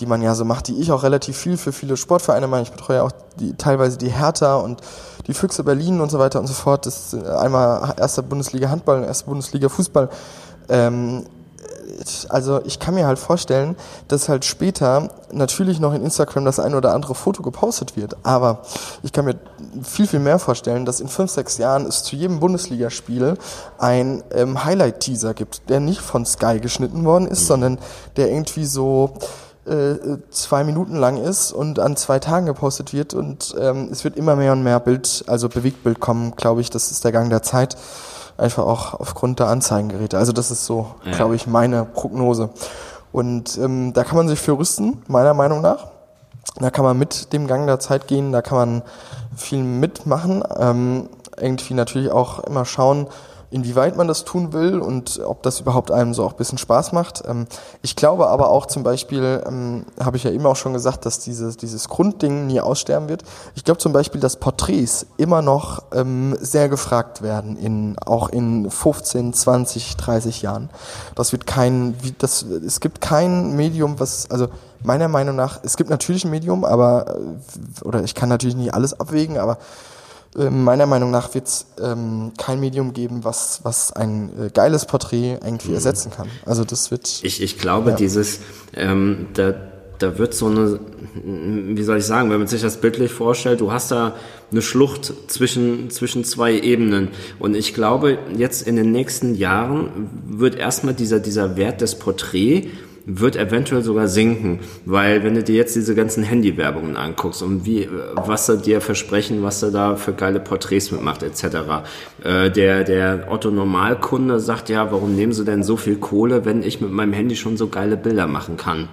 [0.00, 2.62] die man ja so macht, die ich auch relativ viel für viele Sportvereine mache.
[2.62, 4.80] Ich betreue auch die, teilweise die Hertha und
[5.26, 6.86] die Füchse Berlin und so weiter und so fort.
[6.86, 10.08] Das ist äh, einmal erster Bundesliga Handball, erste Bundesliga Fußball.
[10.68, 11.24] Ähm,
[12.28, 13.76] also ich kann mir halt vorstellen,
[14.08, 18.16] dass halt später natürlich noch in Instagram das ein oder andere Foto gepostet wird.
[18.22, 18.62] Aber
[19.02, 19.36] ich kann mir
[19.82, 23.36] viel, viel mehr vorstellen, dass in fünf, sechs Jahren es zu jedem Bundesligaspiel
[23.78, 27.46] ein ähm, Highlight-Teaser gibt, der nicht von Sky geschnitten worden ist, mhm.
[27.46, 27.78] sondern
[28.16, 29.14] der irgendwie so
[29.66, 34.16] äh, zwei Minuten lang ist und an zwei Tagen gepostet wird und ähm, es wird
[34.16, 37.42] immer mehr und mehr Bild, also Bewegtbild kommen, glaube ich, das ist der Gang der
[37.42, 37.76] Zeit
[38.36, 40.18] einfach auch aufgrund der Anzeigengeräte.
[40.18, 41.12] Also das ist so, ja.
[41.12, 42.50] glaube ich, meine Prognose.
[43.12, 45.88] Und ähm, da kann man sich für rüsten, meiner Meinung nach.
[46.58, 48.82] Da kann man mit dem Gang der Zeit gehen, da kann man
[49.36, 50.42] viel mitmachen.
[50.58, 53.06] Ähm, irgendwie natürlich auch immer schauen,
[53.52, 56.92] inwieweit man das tun will und ob das überhaupt einem so auch ein bisschen Spaß
[56.92, 57.22] macht.
[57.26, 57.46] Ähm,
[57.82, 61.20] ich glaube aber auch zum Beispiel, ähm, habe ich ja eben auch schon gesagt, dass
[61.20, 63.22] dieses, dieses Grundding nie aussterben wird.
[63.54, 68.70] Ich glaube zum Beispiel, dass Porträts immer noch ähm, sehr gefragt werden, in, auch in
[68.70, 70.70] 15, 20, 30 Jahren.
[71.14, 74.48] Das wird kein, das, es gibt kein Medium, was, also
[74.82, 78.74] meiner Meinung nach, es gibt natürlich ein Medium, aber, äh, oder ich kann natürlich nicht
[78.74, 79.58] alles abwägen, aber
[80.38, 84.86] ähm, meiner Meinung nach wird es ähm, kein Medium geben, was, was ein äh, geiles
[84.86, 85.74] Porträt irgendwie mhm.
[85.74, 86.28] ersetzen kann.
[86.46, 87.20] Also das wird.
[87.22, 87.96] Ich, ich glaube, ja.
[87.96, 88.40] dieses,
[88.74, 89.54] ähm, da,
[89.98, 90.80] da wird so eine,
[91.22, 94.14] wie soll ich sagen, wenn man sich das bildlich vorstellt, du hast da
[94.50, 97.08] eine Schlucht zwischen, zwischen zwei Ebenen.
[97.38, 102.68] Und ich glaube, jetzt in den nächsten Jahren wird erstmal dieser, dieser Wert des Porträts
[103.04, 107.88] wird eventuell sogar sinken, weil wenn du dir jetzt diese ganzen Handywerbungen anguckst und wie,
[108.14, 111.44] was sie dir versprechen, was er da für geile Porträts mitmacht etc.
[112.22, 116.62] Äh, der, der Otto Normalkunde sagt ja, warum nehmen sie denn so viel Kohle, wenn
[116.62, 118.88] ich mit meinem Handy schon so geile Bilder machen kann?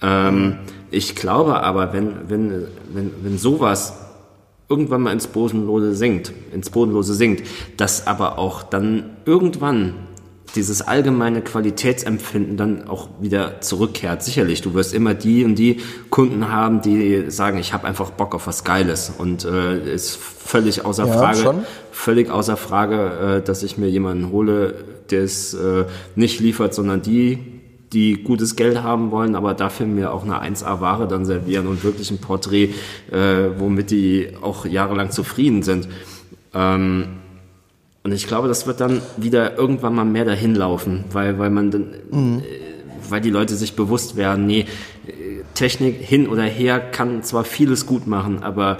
[0.00, 0.58] Ähm,
[0.90, 3.98] ich glaube aber, wenn, wenn, wenn, wenn sowas
[4.68, 9.94] irgendwann mal ins Bodenlose sinkt, ins Bodenlose sinkt, dass aber auch dann irgendwann
[10.54, 14.22] dieses allgemeine Qualitätsempfinden dann auch wieder zurückkehrt.
[14.22, 18.34] Sicherlich, du wirst immer die und die Kunden haben, die sagen, ich habe einfach Bock
[18.34, 21.62] auf was Geiles und äh, ist völlig außer ja, Frage, schon.
[21.90, 24.74] völlig außer Frage, äh, dass ich mir jemanden hole,
[25.10, 25.84] der es äh,
[26.16, 27.38] nicht liefert, sondern die,
[27.92, 32.10] die gutes Geld haben wollen, aber dafür mir auch eine 1A-Ware dann servieren und wirklich
[32.10, 32.70] ein Porträt,
[33.10, 35.88] äh, womit die auch jahrelang zufrieden sind.
[36.54, 37.21] Ähm,
[38.04, 41.70] und ich glaube, das wird dann wieder irgendwann mal mehr dahin laufen, weil, weil man
[41.70, 42.38] dann, mhm.
[42.40, 44.66] Äh, weil die Leute sich bewusst werden, nee,
[45.54, 48.78] Technik hin oder her kann zwar vieles gut machen, aber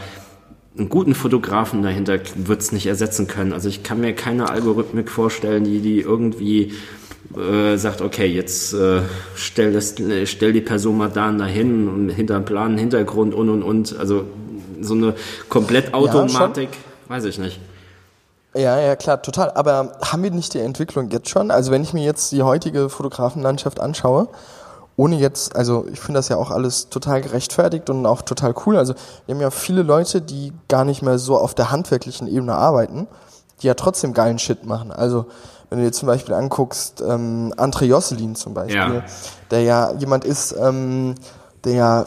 [0.76, 3.52] einen guten Fotografen dahinter wird es nicht ersetzen können.
[3.52, 6.72] Also ich kann mir keine Algorithmik vorstellen, die, die irgendwie
[7.36, 9.02] äh, sagt, okay, jetzt äh,
[9.34, 13.62] stell, das, stell die Person mal da und dahin und hinter planen Hintergrund und und
[13.62, 13.96] und.
[13.98, 14.24] Also
[14.80, 15.14] so eine
[15.48, 17.60] komplett Automatik, ja, weiß ich nicht.
[18.54, 19.50] Ja, ja, klar, total.
[19.52, 21.50] Aber haben wir nicht die Entwicklung jetzt schon?
[21.50, 24.28] Also wenn ich mir jetzt die heutige Fotografenlandschaft anschaue,
[24.96, 28.76] ohne jetzt, also ich finde das ja auch alles total gerechtfertigt und auch total cool.
[28.76, 28.94] Also
[29.26, 33.08] wir haben ja viele Leute, die gar nicht mehr so auf der handwerklichen Ebene arbeiten,
[33.62, 34.92] die ja trotzdem geilen Shit machen.
[34.92, 35.26] Also
[35.70, 39.04] wenn du dir zum Beispiel anguckst, ähm, André Josselin zum Beispiel, ja.
[39.50, 41.14] der ja jemand ist, ähm,
[41.64, 42.06] der ja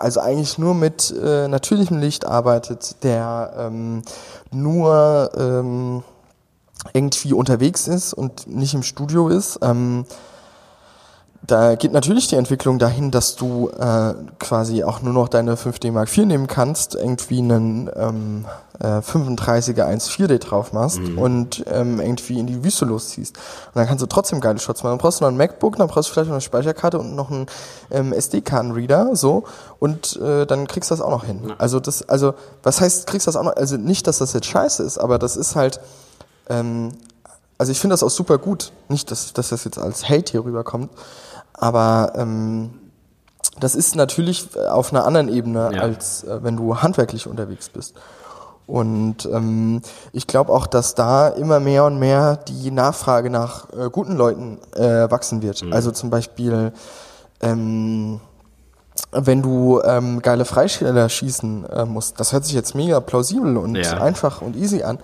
[0.00, 4.02] also eigentlich nur mit äh, natürlichem Licht arbeitet, der ähm,
[4.50, 6.02] nur ähm,
[6.94, 9.58] irgendwie unterwegs ist und nicht im Studio ist.
[9.62, 10.06] Ähm,
[11.50, 15.90] da geht natürlich die Entwicklung dahin, dass du äh, quasi auch nur noch deine 5D
[15.90, 18.44] Mark IV nehmen kannst, irgendwie einen ähm,
[18.78, 21.18] äh, 35er 1.4D drauf machst mhm.
[21.18, 23.36] und ähm, irgendwie in die Wüste losziehst.
[23.36, 24.92] Und dann kannst du trotzdem geile Shots machen.
[24.92, 27.30] Dann brauchst du noch ein MacBook, dann brauchst du vielleicht noch eine Speicherkarte und noch
[27.30, 27.46] einen
[27.90, 29.44] ähm, SD-Kartenreader, so
[29.78, 31.52] und äh, dann kriegst du das auch noch hin.
[31.58, 33.56] Also das, also was heißt, kriegst du das auch noch?
[33.56, 35.80] Also nicht, dass das jetzt scheiße ist, aber das ist halt
[36.48, 36.92] ähm,
[37.60, 38.72] also ich finde das auch super gut.
[38.88, 40.90] Nicht, dass, dass das jetzt als Hate hier rüberkommt,
[41.54, 42.70] aber ähm,
[43.58, 45.82] das ist natürlich auf einer anderen Ebene, ja.
[45.82, 47.94] als äh, wenn du handwerklich unterwegs bist.
[48.66, 49.82] Und ähm,
[50.12, 54.58] ich glaube auch, dass da immer mehr und mehr die Nachfrage nach äh, guten Leuten
[54.76, 55.62] äh, wachsen wird.
[55.62, 55.72] Mhm.
[55.72, 56.72] Also zum Beispiel,
[57.40, 58.20] ähm,
[59.10, 63.74] wenn du ähm, geile Freisteller schießen äh, musst, das hört sich jetzt mega plausibel und
[63.74, 64.00] ja.
[64.00, 64.98] einfach und easy an.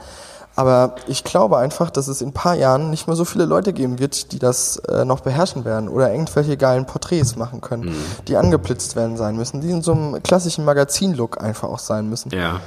[0.57, 3.75] Aber ich glaube einfach, dass es in ein paar Jahren nicht mehr so viele Leute
[3.75, 8.05] geben wird, die das äh, noch beherrschen werden oder irgendwelche geilen Porträts machen können, mhm.
[8.27, 12.31] die angeblitzt werden sein müssen, die in so einem klassischen Magazin-Look einfach auch sein müssen.
[12.31, 12.61] Ja.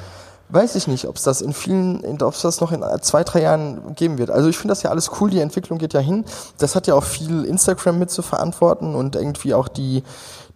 [0.49, 3.41] weiß ich nicht, ob es das in vielen, ob es das noch in zwei, drei
[3.41, 4.29] Jahren geben wird.
[4.29, 6.25] Also ich finde das ja alles cool, die Entwicklung geht ja hin.
[6.59, 10.03] Das hat ja auch viel Instagram mit zu verantworten und irgendwie auch die,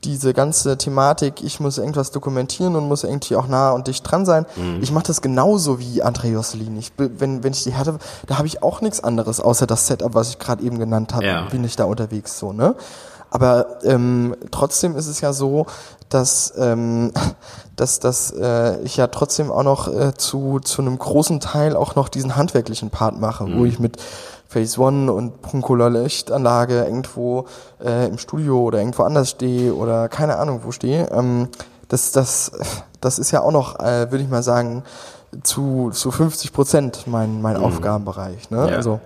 [0.04, 4.26] diese ganze Thematik, ich muss irgendwas dokumentieren und muss irgendwie auch nah und dicht dran
[4.26, 4.46] sein.
[4.56, 4.80] Mhm.
[4.82, 6.78] Ich mache das genauso wie André Josselin.
[6.78, 10.14] Ich, wenn, wenn ich die hatte, da habe ich auch nichts anderes, außer das Setup,
[10.14, 11.48] was ich gerade eben genannt habe, ja.
[11.50, 12.76] bin ich da unterwegs so, ne?
[13.34, 15.66] Aber ähm, trotzdem ist es ja so,
[16.10, 17.12] dass, ähm,
[17.76, 21.96] dass, dass äh, ich ja trotzdem auch noch äh, zu, zu einem großen Teil auch
[21.96, 23.58] noch diesen handwerklichen Part mache, mhm.
[23.58, 23.98] wo ich mit
[24.54, 27.46] Phase One und Punkola Lichtanlage irgendwo
[27.84, 31.10] äh, im Studio oder irgendwo anders stehe oder keine Ahnung wo stehe.
[31.12, 31.50] Ähm,
[31.88, 32.52] das, das,
[33.02, 34.84] das ist ja auch noch, äh, würde ich mal sagen,
[35.42, 37.64] zu, zu 50 Prozent mein, mein mhm.
[37.64, 38.52] Aufgabenbereich.
[38.52, 38.70] Ne?
[38.70, 38.76] Ja.
[38.76, 39.00] Also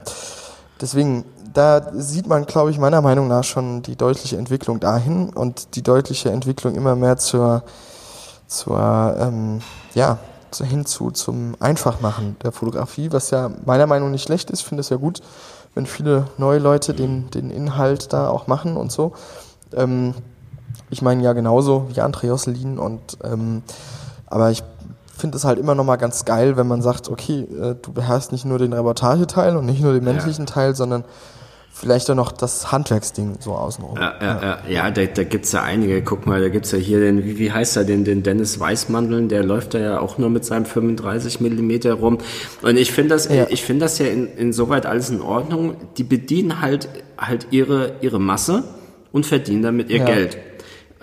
[0.81, 5.75] deswegen, da sieht man, glaube ich, meiner Meinung nach schon die deutliche Entwicklung dahin und
[5.75, 7.63] die deutliche Entwicklung immer mehr zur,
[8.47, 9.61] zur ähm,
[9.95, 10.19] ja,
[10.53, 14.61] hin zu zum Einfachmachen der Fotografie, was ja meiner Meinung nach nicht schlecht ist.
[14.61, 15.21] Ich finde es ja gut,
[15.75, 19.13] wenn viele neue Leute den, den Inhalt da auch machen und so.
[19.73, 20.13] Ähm,
[20.89, 23.63] ich meine ja genauso wie André Josselin und ähm,
[24.25, 24.63] aber ich
[25.17, 28.31] finde es halt immer noch mal ganz geil, wenn man sagt, okay, äh, du beherrschst
[28.31, 30.53] nicht nur den Reportageteil und nicht nur den menschlichen ja.
[30.53, 31.03] Teil, sondern
[31.79, 33.97] vielleicht auch noch das Handwerksding so außenrum.
[33.97, 34.59] Ja, ja, ja.
[34.67, 36.01] ja da, da gibt's ja einige.
[36.01, 39.29] Guck mal, da gibt's ja hier den, wie, wie heißt er, den, den Dennis Weißmandeln,
[39.29, 42.17] der läuft da ja auch nur mit seinem 35 Millimeter rum.
[42.61, 43.47] Und ich finde das, ja.
[43.49, 45.75] ich finde das ja in, insoweit alles in Ordnung.
[45.97, 48.63] Die bedienen halt, halt ihre, ihre Masse
[49.11, 50.05] und verdienen damit ihr ja.
[50.05, 50.37] Geld.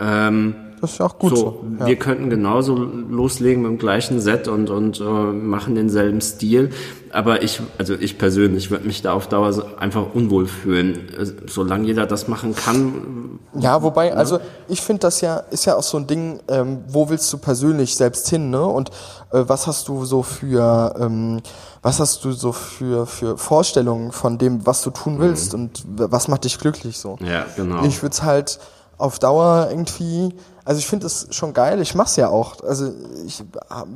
[0.01, 1.37] Ähm, das ist ja auch gut so.
[1.37, 1.65] so.
[1.81, 1.87] Ja.
[1.87, 6.71] Wir könnten genauso loslegen mit dem gleichen Set und, und äh, machen denselben Stil.
[7.11, 11.09] Aber ich, also ich persönlich würde mich da auf Dauer einfach unwohl fühlen.
[11.19, 13.39] Äh, solange jeder das machen kann.
[13.55, 14.17] Ja, wobei, ne?
[14.17, 17.39] also ich finde das ja, ist ja auch so ein Ding, ähm, wo willst du
[17.39, 18.65] persönlich selbst hin, ne?
[18.65, 18.91] Und
[19.31, 21.41] äh, was hast du so für, ähm,
[21.83, 25.61] was hast du so für, für Vorstellungen von dem, was du tun willst mhm.
[25.61, 27.17] und was macht dich glücklich so?
[27.21, 27.85] Ja, genau.
[27.85, 28.59] Ich würde es halt
[28.99, 32.63] auf Dauer irgendwie also ich finde es schon geil, ich mach's ja auch.
[32.63, 32.91] Also
[33.27, 33.45] ich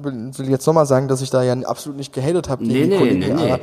[0.03, 3.19] will jetzt nochmal sagen, dass ich da ja absolut nicht gehatet habe nee, nee, Kollegen,
[3.21, 3.53] nee, nee.
[3.53, 3.61] aber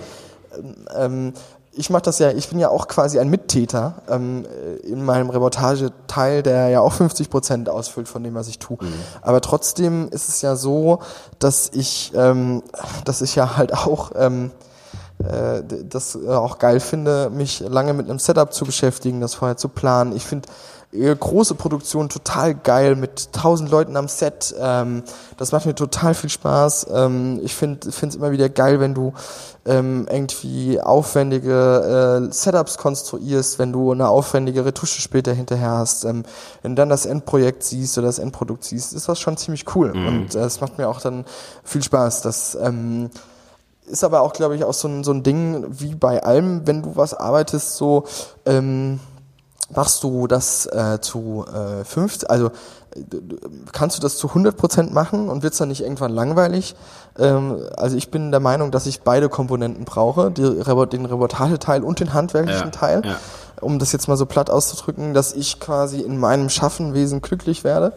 [0.98, 1.34] ähm,
[1.78, 4.46] ich mache das ja, ich bin ja auch quasi ein Mittäter ähm,
[4.84, 8.78] in meinem Reportageteil, der ja auch 50 Prozent ausfüllt von dem, was ich tue.
[8.80, 8.94] Mhm.
[9.22, 11.00] Aber trotzdem ist es ja so,
[11.38, 12.64] dass ich, ähm,
[13.04, 14.52] dass ich ja halt auch ähm,
[15.20, 19.68] äh, das auch geil finde, mich lange mit einem Setup zu beschäftigen, das vorher zu
[19.68, 20.16] planen.
[20.16, 20.48] Ich finde
[21.16, 24.56] große Produktion total geil mit tausend Leuten am Set.
[24.60, 25.04] Ähm,
[25.38, 26.88] das macht mir total viel Spaß.
[26.94, 29.14] Ähm, ich finde es immer wieder geil, wenn du
[29.66, 36.06] ähm, irgendwie aufwendige äh, Setups konstruierst, wenn du eine aufwendige Retusche später hinterher hast.
[36.06, 36.24] Ähm,
[36.62, 39.94] wenn du dann das Endprojekt siehst oder das Endprodukt siehst, ist das schon ziemlich cool.
[39.94, 40.08] Mhm.
[40.08, 41.26] Und äh, es macht mir auch dann
[41.64, 42.22] viel Spaß.
[42.22, 43.10] Das ähm,
[43.88, 46.84] ist aber auch, glaube ich, auch so ein, so ein Ding wie bei allem, wenn
[46.84, 48.06] du was arbeitest, so
[48.46, 49.00] ähm,
[49.74, 52.52] machst du das äh, zu äh, 50, also
[53.74, 56.76] kannst du das zu 100% machen und wird's dann nicht irgendwann langweilig?
[57.18, 62.00] Ähm, also ich bin der Meinung, dass ich beide Komponenten brauche, die, den Reportageteil und
[62.00, 63.18] den handwerklichen ja, Teil, ja.
[63.62, 67.94] um das jetzt mal so platt auszudrücken, dass ich quasi in meinem Schaffenwesen glücklich werde.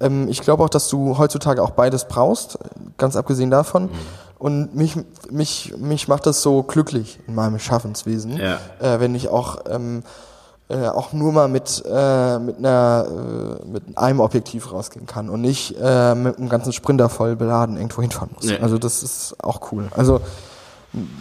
[0.00, 2.58] Ähm, ich glaube auch, dass du heutzutage auch beides brauchst,
[2.98, 3.84] ganz abgesehen davon.
[3.84, 3.90] Mhm.
[4.38, 4.96] Und mich,
[5.30, 8.58] mich, mich macht das so glücklich in meinem Schaffenswesen, ja.
[8.80, 10.02] äh, wenn ich auch ähm,
[10.68, 13.06] äh, auch nur mal mit, äh, mit, einer,
[13.64, 17.76] äh, mit einem Objektiv rausgehen kann und nicht äh, mit einem ganzen Sprinter voll beladen
[17.76, 18.44] irgendwo hinfahren muss.
[18.44, 18.58] Nee.
[18.58, 19.88] Also das ist auch cool.
[19.94, 20.20] Also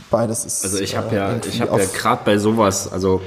[0.09, 0.63] beides ist.
[0.63, 3.21] Also ich habe ja, ich habe ja gerade bei sowas, also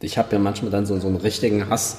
[0.00, 1.96] ich habe ja manchmal dann so, so einen richtigen Hass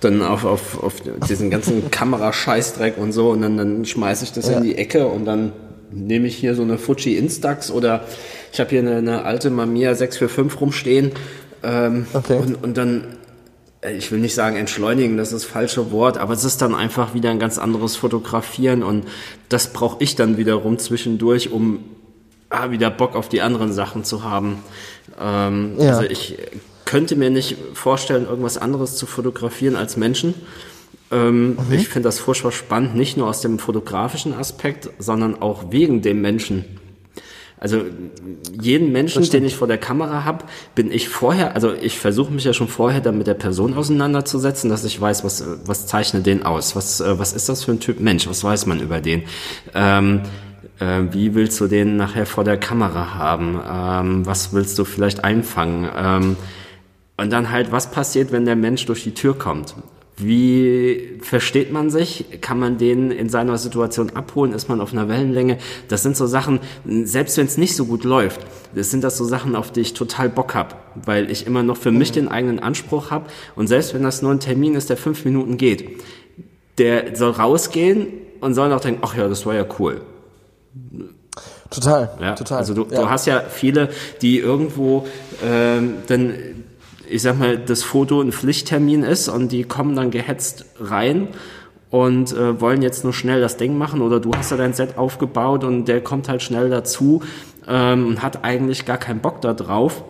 [0.00, 0.94] dann auf, auf, auf
[1.28, 4.58] diesen ganzen Kamerascheißdreck und so und dann, dann schmeiße ich das ja.
[4.58, 5.52] in die Ecke und dann
[5.90, 8.04] nehme ich hier so eine Fuji Instax oder
[8.52, 11.12] ich habe hier eine, eine alte Mamiya 645 rumstehen
[11.62, 12.38] ähm, okay.
[12.38, 13.04] und, und dann,
[13.80, 16.74] äh, ich will nicht sagen entschleunigen, das ist das falsche Wort, aber es ist dann
[16.74, 19.06] einfach wieder ein ganz anderes Fotografieren und
[19.48, 21.80] das brauche ich dann wiederum zwischendurch, um
[22.50, 24.58] ah, wieder Bock auf die anderen Sachen zu haben.
[25.20, 25.96] Ähm, ja.
[25.96, 26.38] Also ich
[26.84, 30.34] könnte mir nicht vorstellen, irgendwas anderes zu fotografieren als Menschen.
[31.10, 31.72] Ähm, mhm.
[31.72, 36.20] Ich finde das furchtbar spannend, nicht nur aus dem fotografischen Aspekt, sondern auch wegen dem
[36.20, 36.77] Menschen.
[37.60, 37.82] Also
[38.60, 40.44] jeden Menschen, den ich vor der Kamera habe,
[40.74, 44.70] bin ich vorher, also ich versuche mich ja schon vorher dann mit der Person auseinanderzusetzen,
[44.70, 47.80] dass ich weiß, was, was zeichnet den aus, was, äh, was ist das für ein
[47.80, 49.24] Typ Mensch, was weiß man über den.
[49.74, 50.22] Ähm,
[50.78, 53.60] äh, wie willst du den nachher vor der Kamera haben?
[53.68, 55.88] Ähm, was willst du vielleicht einfangen?
[55.96, 56.36] Ähm,
[57.16, 59.74] und dann halt, was passiert, wenn der Mensch durch die Tür kommt?
[60.18, 62.26] Wie versteht man sich?
[62.40, 64.52] Kann man den in seiner Situation abholen?
[64.52, 65.58] Ist man auf einer Wellenlänge?
[65.86, 68.40] Das sind so Sachen, selbst wenn es nicht so gut läuft,
[68.74, 71.76] das sind das so Sachen, auf die ich total Bock hab, weil ich immer noch
[71.76, 74.96] für mich den eigenen Anspruch hab und selbst wenn das nur ein Termin ist, der
[74.96, 76.02] fünf Minuten geht,
[76.78, 78.08] der soll rausgehen
[78.40, 80.00] und soll noch denken, ach ja, das war ja cool.
[81.70, 82.58] Total, Ja, total.
[82.58, 83.02] Also du, ja.
[83.02, 83.90] du hast ja viele,
[84.22, 85.06] die irgendwo
[85.44, 86.34] ähm, dann,
[87.10, 91.28] ich sag mal, das Foto ein Pflichttermin ist und die kommen dann gehetzt rein
[91.90, 94.98] und äh, wollen jetzt nur schnell das Ding machen oder du hast ja dein Set
[94.98, 97.22] aufgebaut und der kommt halt schnell dazu
[97.66, 100.04] ähm, und hat eigentlich gar keinen Bock da drauf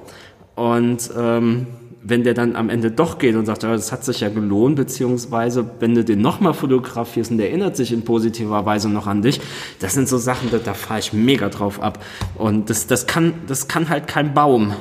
[0.57, 1.67] und ähm,
[2.03, 4.77] wenn der dann am Ende doch geht und sagt, ja, das hat sich ja gelohnt,
[4.77, 9.23] beziehungsweise wenn du den nochmal fotografierst und der erinnert sich in positiver Weise noch an
[9.23, 9.41] dich,
[9.81, 12.03] das sind so Sachen, da, da fahre ich mega drauf ab.
[12.37, 14.75] Und das, das, kann, das kann halt kein Baum.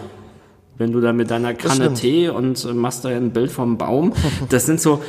[0.77, 1.93] Wenn du da mit deiner Kanne.
[1.93, 4.13] Tee und äh, machst da ein Bild vom Baum,
[4.49, 5.01] das sind so,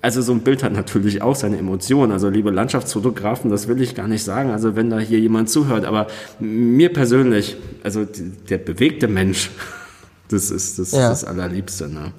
[0.00, 2.12] also so ein Bild hat natürlich auch seine Emotionen.
[2.12, 4.50] Also liebe Landschaftsfotografen, das will ich gar nicht sagen.
[4.50, 6.06] Also wenn da hier jemand zuhört, aber
[6.38, 8.06] mir persönlich, also
[8.48, 9.50] der bewegte Mensch,
[10.28, 11.10] das ist das, Ja.
[11.10, 11.88] das Allerliebste.
[11.88, 12.12] Ne?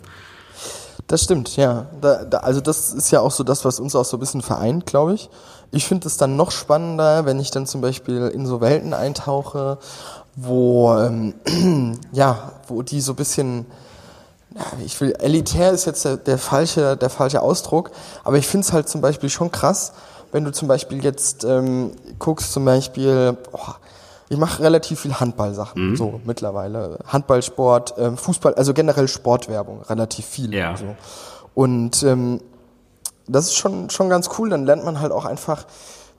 [1.07, 1.87] Das stimmt, ja.
[1.99, 4.41] Da, da, also das ist ja auch so das, was uns auch so ein bisschen
[4.41, 5.29] vereint, glaube ich.
[5.71, 9.77] Ich finde es dann noch spannender, wenn ich dann zum Beispiel in so Welten eintauche,
[10.35, 11.33] wo ähm,
[12.11, 13.65] ja, wo die so ein bisschen,
[14.85, 17.91] ich will, elitär ist jetzt der, der falsche, der falsche Ausdruck,
[18.23, 19.93] aber ich finde es halt zum Beispiel schon krass,
[20.31, 23.73] wenn du zum Beispiel jetzt ähm, guckst, zum Beispiel, oh,
[24.29, 26.99] ich mache relativ viel Handballsachen, so mittlerweile.
[27.05, 30.53] Handballsport, ähm, Fußball, also generell Sportwerbung, relativ viel.
[30.53, 30.77] Ja.
[30.77, 30.95] So.
[31.53, 32.39] Und ähm,
[33.27, 35.65] das ist schon, schon ganz cool, dann lernt man halt auch einfach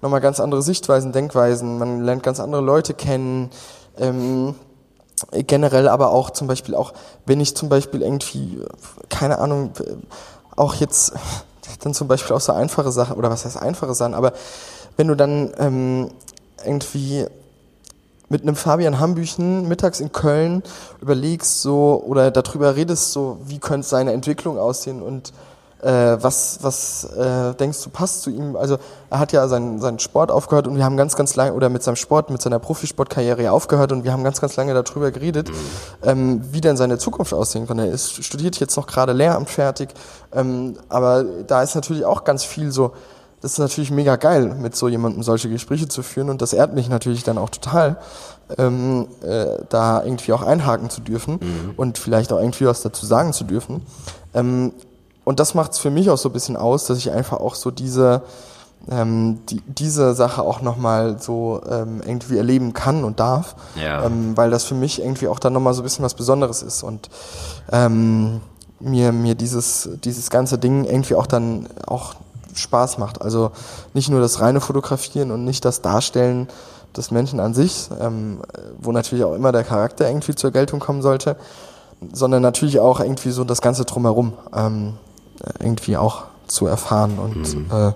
[0.02, 3.50] nochmal ganz andere Sichtweisen, Denkweisen, man lernt ganz andere Leute kennen,
[3.98, 4.54] ähm,
[5.32, 6.92] generell aber auch zum Beispiel auch,
[7.26, 8.60] wenn ich zum Beispiel irgendwie,
[9.08, 9.72] keine Ahnung,
[10.56, 11.12] auch jetzt
[11.82, 14.32] dann zum Beispiel auch so einfache Sachen, oder was heißt einfache Sachen, aber
[14.96, 16.10] wenn du dann ähm,
[16.64, 17.26] irgendwie
[18.28, 20.62] mit einem Fabian Hambüchen mittags in Köln
[21.00, 25.32] überlegst so oder darüber redest so, wie könnte seine Entwicklung aussehen und
[25.88, 28.54] was was äh, denkst du passt zu ihm?
[28.54, 28.78] Also
[29.10, 31.82] er hat ja seinen seinen Sport aufgehört und wir haben ganz ganz lange oder mit
[31.82, 35.50] seinem Sport mit seiner Profisportkarriere aufgehört und wir haben ganz ganz lange darüber geredet,
[36.04, 37.78] ähm, wie denn seine Zukunft aussehen kann.
[37.80, 39.90] Er ist studiert jetzt noch gerade Lehramt fertig,
[40.32, 42.92] ähm, aber da ist natürlich auch ganz viel so
[43.40, 46.74] das ist natürlich mega geil, mit so jemandem solche Gespräche zu führen und das ehrt
[46.74, 47.96] mich natürlich dann auch total,
[48.56, 51.40] ähm, äh, da irgendwie auch einhaken zu dürfen
[51.76, 53.82] und vielleicht auch irgendwie was dazu sagen zu dürfen.
[54.32, 54.72] Ähm,
[55.24, 57.54] und das macht es für mich auch so ein bisschen aus, dass ich einfach auch
[57.54, 58.22] so diese,
[58.90, 64.04] ähm, die, diese Sache auch nochmal so ähm, irgendwie erleben kann und darf, Ja.
[64.04, 66.82] ähm, weil das für mich irgendwie auch dann nochmal so ein bisschen was Besonderes ist
[66.82, 67.08] und
[67.70, 68.40] ähm,
[68.80, 72.14] mir, mir dieses, dieses ganze Ding irgendwie auch dann auch
[72.54, 73.22] Spaß macht.
[73.22, 73.52] Also
[73.94, 76.48] nicht nur das reine Fotografieren und nicht das Darstellen
[76.96, 78.40] des Menschen an sich, ähm,
[78.80, 81.36] wo natürlich auch immer der Charakter irgendwie zur Geltung kommen sollte,
[82.12, 84.94] sondern natürlich auch irgendwie so das Ganze drumherum ähm,
[85.60, 87.92] irgendwie auch zu erfahren und äh,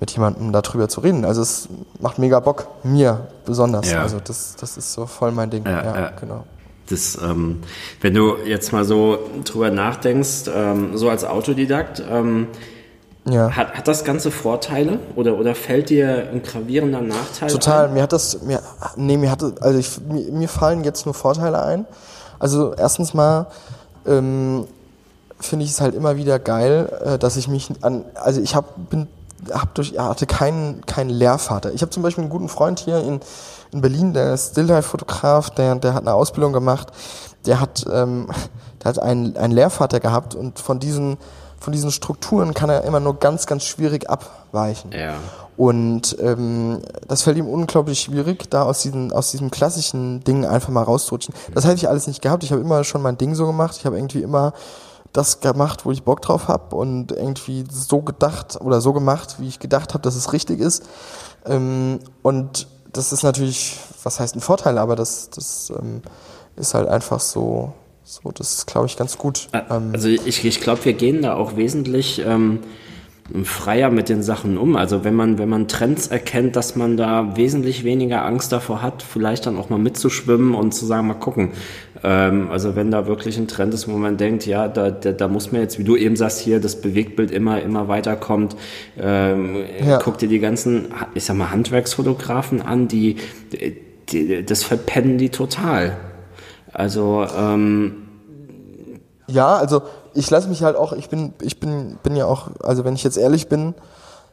[0.00, 1.24] mit jemandem darüber zu reden.
[1.24, 1.68] Also es
[2.00, 3.90] macht mega Bock, mir besonders.
[3.90, 4.02] Ja.
[4.02, 5.64] Also das, das ist so voll mein Ding.
[5.64, 6.10] Ja, Ja, ja.
[6.20, 6.44] genau.
[6.90, 7.62] Das, ähm,
[8.02, 12.48] wenn du jetzt mal so drüber nachdenkst, ähm, so als Autodidakt, ähm,
[13.26, 13.50] Ja.
[13.56, 17.94] hat, hat das Ganze Vorteile oder, oder fällt dir ein gravierender Nachteil Total, ein?
[17.94, 18.60] mir hat das, mir,
[18.96, 21.86] nee, mir hatte, also ich, mir, mir fallen jetzt nur Vorteile ein.
[22.38, 23.46] Also erstens mal
[24.06, 24.66] ähm,
[25.46, 28.90] finde ich es halt immer wieder geil, äh, dass ich mich an, also ich hab,
[28.90, 29.08] bin,
[29.52, 31.72] hab durch, hatte keinen, keinen Lehrvater.
[31.72, 33.20] Ich habe zum Beispiel einen guten Freund hier in,
[33.72, 36.88] in Berlin, der ist Stilllife-Fotograf, der, der hat eine Ausbildung gemacht,
[37.46, 38.28] der hat, ähm,
[38.82, 41.18] der hat einen, einen Lehrvater gehabt und von diesen,
[41.58, 44.92] von diesen Strukturen kann er immer nur ganz, ganz schwierig abweichen.
[44.92, 45.14] Ja.
[45.56, 50.70] Und ähm, das fällt ihm unglaublich schwierig, da aus diesen, aus diesem klassischen Ding einfach
[50.70, 51.34] mal rauszurutschen.
[51.54, 52.42] Das hätte ich alles nicht gehabt.
[52.42, 53.76] Ich habe immer schon mein Ding so gemacht.
[53.78, 54.52] Ich habe irgendwie immer
[55.14, 59.48] das gemacht, wo ich Bock drauf habe und irgendwie so gedacht oder so gemacht, wie
[59.48, 60.82] ich gedacht habe, dass es richtig ist.
[61.46, 66.02] Ähm, und das ist natürlich, was heißt ein Vorteil, aber das, das ähm,
[66.56, 67.72] ist halt einfach so,
[68.02, 69.48] so das ist, glaube ich, ganz gut.
[69.52, 72.60] Ähm, Also ich, ich glaube, wir gehen da auch wesentlich ähm,
[73.44, 74.76] freier mit den Sachen um.
[74.76, 79.02] Also wenn man, wenn man Trends erkennt, dass man da wesentlich weniger Angst davor hat,
[79.02, 81.52] vielleicht dann auch mal mitzuschwimmen und zu sagen, mal gucken.
[82.02, 85.28] Ähm, also wenn da wirklich ein Trend ist, wo man denkt, ja, da, da, da
[85.28, 88.56] muss man jetzt, wie du eben sagst, hier das Bewegtbild immer, immer weiterkommt.
[89.00, 89.56] Ähm,
[89.86, 89.98] Ja.
[89.98, 93.16] Guck dir die ganzen, ich sag mal, Handwerksfotografen an, die,
[93.52, 95.96] die das verpennen die total.
[96.72, 98.03] Also ähm,
[99.26, 102.84] Ja, also ich lasse mich halt auch, ich bin, ich bin, bin ja auch, also
[102.84, 103.74] wenn ich jetzt ehrlich bin,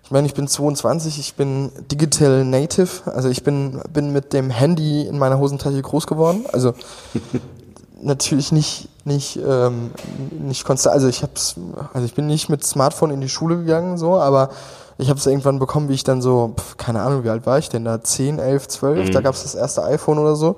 [0.03, 4.49] ich meine, ich bin 22, ich bin digital native, also ich bin, bin mit dem
[4.49, 6.45] Handy in meiner Hosentasche groß geworden.
[6.51, 6.73] Also
[8.01, 9.91] natürlich nicht, nicht, ähm,
[10.31, 11.55] nicht konstant, also ich hab's,
[11.93, 14.49] also ich bin nicht mit Smartphone in die Schule gegangen, so, aber
[14.97, 17.57] ich habe es irgendwann bekommen, wie ich dann so, pf, keine Ahnung, wie alt war
[17.57, 18.03] ich denn da?
[18.03, 19.11] 10, 11, 12, mhm.
[19.13, 20.57] da gab es das erste iPhone oder so.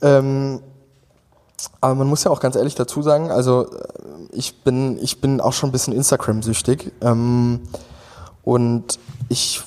[0.00, 0.60] Ähm,
[1.80, 3.82] aber man muss ja auch ganz ehrlich dazu sagen, also äh,
[4.32, 6.92] ich bin, ich bin auch schon ein bisschen Instagram-süchtig.
[7.00, 7.60] Ähm,
[8.42, 8.98] und
[9.28, 9.62] ich,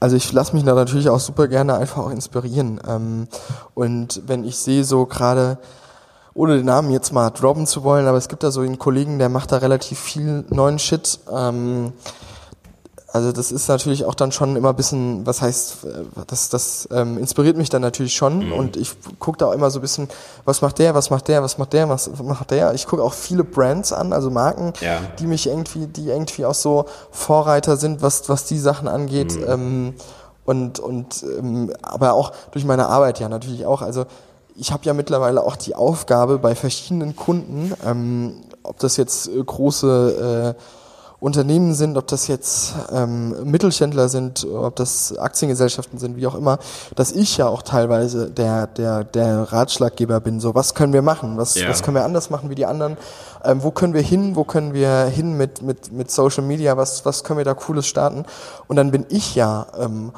[0.00, 2.80] also ich lasse mich da natürlich auch super gerne einfach auch inspirieren.
[2.88, 3.28] Ähm,
[3.74, 5.58] und wenn ich sehe so gerade,
[6.34, 9.18] ohne den Namen jetzt mal droppen zu wollen, aber es gibt da so einen Kollegen,
[9.18, 11.20] der macht da relativ viel neuen Shit.
[11.32, 11.92] Ähm,
[13.14, 15.86] also das ist natürlich auch dann schon immer ein bisschen, was heißt,
[16.26, 18.52] das, das ähm, inspiriert mich dann natürlich schon mhm.
[18.52, 18.90] und ich
[19.20, 20.08] gucke da auch immer so ein bisschen,
[20.44, 22.74] was macht der, was macht der, was macht der, was macht der.
[22.74, 24.98] Ich gucke auch viele Brands an, also Marken, ja.
[25.20, 29.36] die mich irgendwie, die irgendwie auch so Vorreiter sind, was, was die Sachen angeht.
[29.36, 29.44] Mhm.
[29.48, 29.94] Ähm,
[30.44, 33.80] und, und ähm, aber auch durch meine Arbeit ja natürlich auch.
[33.80, 34.06] Also
[34.56, 39.40] ich habe ja mittlerweile auch die Aufgabe bei verschiedenen Kunden, ähm, ob das jetzt äh,
[39.40, 40.60] große äh,
[41.24, 46.58] Unternehmen sind, ob das jetzt ähm, Mittelständler sind, ob das Aktiengesellschaften sind, wie auch immer,
[46.96, 50.38] dass ich ja auch teilweise der, der, der Ratschlaggeber bin.
[50.38, 51.38] So, was können wir machen?
[51.38, 51.70] Was, ja.
[51.70, 52.98] was können wir anders machen wie die anderen?
[53.42, 54.36] Ähm, wo können wir hin?
[54.36, 56.76] Wo können wir hin mit, mit, mit Social Media?
[56.76, 58.26] Was, was können wir da Cooles starten?
[58.68, 60.12] Und dann bin ich ja, ähm,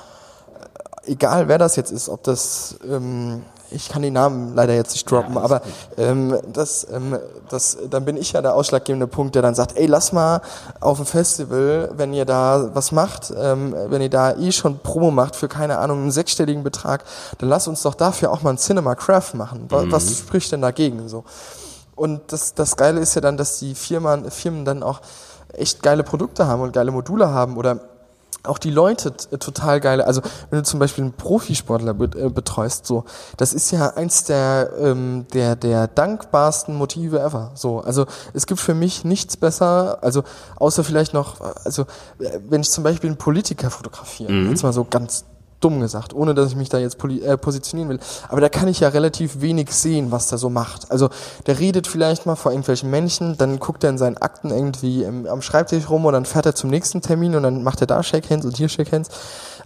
[1.05, 5.11] egal wer das jetzt ist, ob das ähm, ich kann die Namen leider jetzt nicht
[5.11, 5.63] droppen, ja, aber
[5.97, 9.87] ähm, das, ähm, das, dann bin ich ja der ausschlaggebende Punkt, der dann sagt, ey,
[9.87, 10.41] lass mal
[10.81, 15.11] auf dem Festival, wenn ihr da was macht, ähm, wenn ihr da eh schon Promo
[15.11, 17.05] macht für keine Ahnung einen sechsstelligen Betrag,
[17.39, 19.67] dann lass uns doch dafür auch mal ein Cinema Craft machen.
[19.69, 19.93] Was, mhm.
[19.93, 21.25] was spricht denn dagegen so?
[21.95, 25.01] Und das, das Geile ist ja dann, dass die Firmen, Firmen dann auch
[25.53, 27.81] echt geile Produkte haben und geile Module haben oder
[28.47, 30.07] auch die Leute äh, total geile.
[30.07, 33.05] Also wenn du zum Beispiel einen Profisportler äh, betreust, so,
[33.37, 37.53] das ist ja eins der ähm, der der dankbarsten Motive ever.
[37.55, 40.23] So, also es gibt für mich nichts besser, also
[40.57, 41.83] außer vielleicht noch, also
[42.19, 44.51] äh, wenn ich zum Beispiel einen Politiker fotografiere, mhm.
[44.51, 45.25] jetzt mal so ganz
[45.67, 47.99] dumm gesagt, ohne dass ich mich da jetzt äh, positionieren will.
[48.29, 50.93] Aber da kann ich ja relativ wenig sehen, was der so macht.
[50.93, 51.11] Also
[51.47, 55.27] der redet vielleicht mal vor irgendwelchen Menschen, dann guckt er in seinen Akten irgendwie im,
[55.27, 58.01] am Schreibtisch rum und dann fährt er zum nächsten Termin und dann macht er da
[58.01, 59.11] Shakehands und hier Shakehands.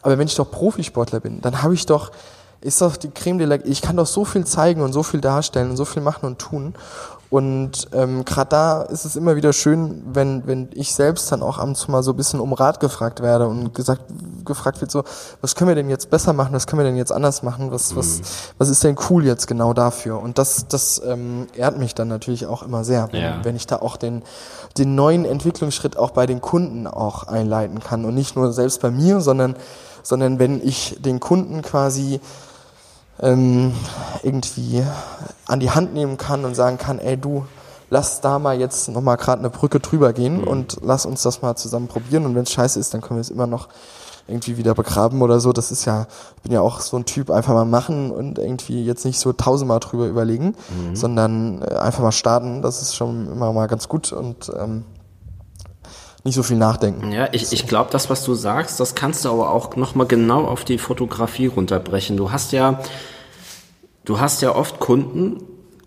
[0.01, 2.13] Aber wenn ich doch Profisportler bin, dann habe ich doch,
[2.63, 5.21] ist doch die Creme de la, ich kann doch so viel zeigen und so viel
[5.21, 6.75] darstellen und so viel machen und tun.
[7.31, 11.59] Und ähm, gerade da ist es immer wieder schön, wenn, wenn ich selbst dann auch
[11.59, 14.03] ab und zu mal so ein bisschen um Rat gefragt werde und gesagt,
[14.45, 15.05] gefragt wird so,
[15.41, 17.93] was können wir denn jetzt besser machen, was können wir denn jetzt anders machen, was,
[17.93, 17.99] mhm.
[17.99, 18.21] was,
[18.59, 20.21] was ist denn cool jetzt genau dafür?
[20.21, 23.45] Und das, das ähm, ehrt mich dann natürlich auch immer sehr, wenn, ja.
[23.45, 24.23] wenn ich da auch den,
[24.77, 28.91] den neuen Entwicklungsschritt auch bei den Kunden auch einleiten kann und nicht nur selbst bei
[28.91, 29.55] mir, sondern,
[30.03, 32.21] sondern wenn ich den Kunden quasi
[33.23, 33.73] ähm,
[34.23, 34.83] irgendwie
[35.47, 37.45] an die Hand nehmen kann und sagen kann, ey du,
[37.91, 40.49] lass da mal jetzt nochmal gerade eine Brücke drüber gehen mhm.
[40.49, 43.23] und lass uns das mal zusammen probieren und wenn es scheiße ist, dann können wir
[43.23, 43.69] es immer noch
[44.29, 45.53] irgendwie wieder begraben oder so.
[45.53, 46.07] Das ist ja,
[46.37, 49.33] ich bin ja auch so ein Typ, einfach mal machen und irgendwie jetzt nicht so
[49.33, 50.95] tausendmal drüber überlegen, mhm.
[50.95, 52.63] sondern äh, einfach mal starten.
[52.63, 54.85] Das ist schon immer mal ganz gut und ähm,
[56.25, 57.13] nicht so viel nachdenken.
[57.13, 60.45] Ja, ich, ich glaube, das, was du sagst, das kannst du aber auch nochmal genau
[60.45, 62.17] auf die Fotografie runterbrechen.
[62.17, 62.81] Du hast ja,
[64.05, 65.43] du hast ja oft Kunden,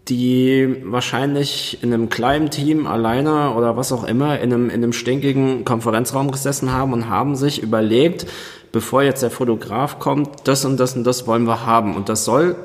[0.10, 4.94] die wahrscheinlich in einem kleinen Team alleine oder was auch immer in einem, in einem
[4.94, 8.26] stinkigen Konferenzraum gesessen haben und haben sich überlegt,
[8.72, 11.96] bevor jetzt der Fotograf kommt, das und das und das wollen wir haben.
[11.96, 12.56] Und das soll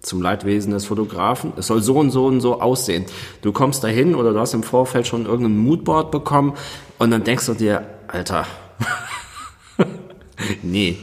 [0.00, 1.52] zum Leidwesen des Fotografen.
[1.56, 3.06] Es soll so und so und so aussehen.
[3.42, 6.54] Du kommst dahin oder du hast im Vorfeld schon irgendein Moodboard bekommen
[6.98, 8.46] und dann denkst du dir, Alter,
[10.62, 10.98] nee,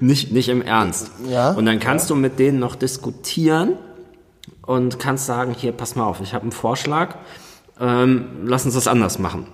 [0.00, 1.10] nicht, nicht im Ernst.
[1.28, 2.14] Ja, und dann kannst ja.
[2.14, 3.74] du mit denen noch diskutieren
[4.62, 7.16] und kannst sagen, hier, pass mal auf, ich habe einen Vorschlag,
[7.80, 9.46] ähm, lass uns das anders machen.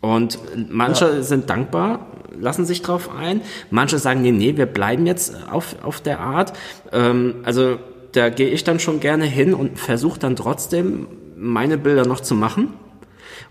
[0.00, 0.38] Und
[0.70, 1.22] manche ja.
[1.22, 2.06] sind dankbar,
[2.38, 3.40] lassen sich drauf ein.
[3.70, 6.52] Manche sagen, nee, nee, wir bleiben jetzt auf, auf der Art.
[6.90, 7.78] Ähm, also
[8.10, 11.06] da gehe ich dann schon gerne hin und versuche dann trotzdem
[11.36, 12.74] meine Bilder noch zu machen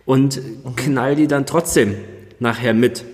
[0.05, 0.41] und
[0.75, 1.95] knall die dann trotzdem
[2.39, 3.05] nachher mit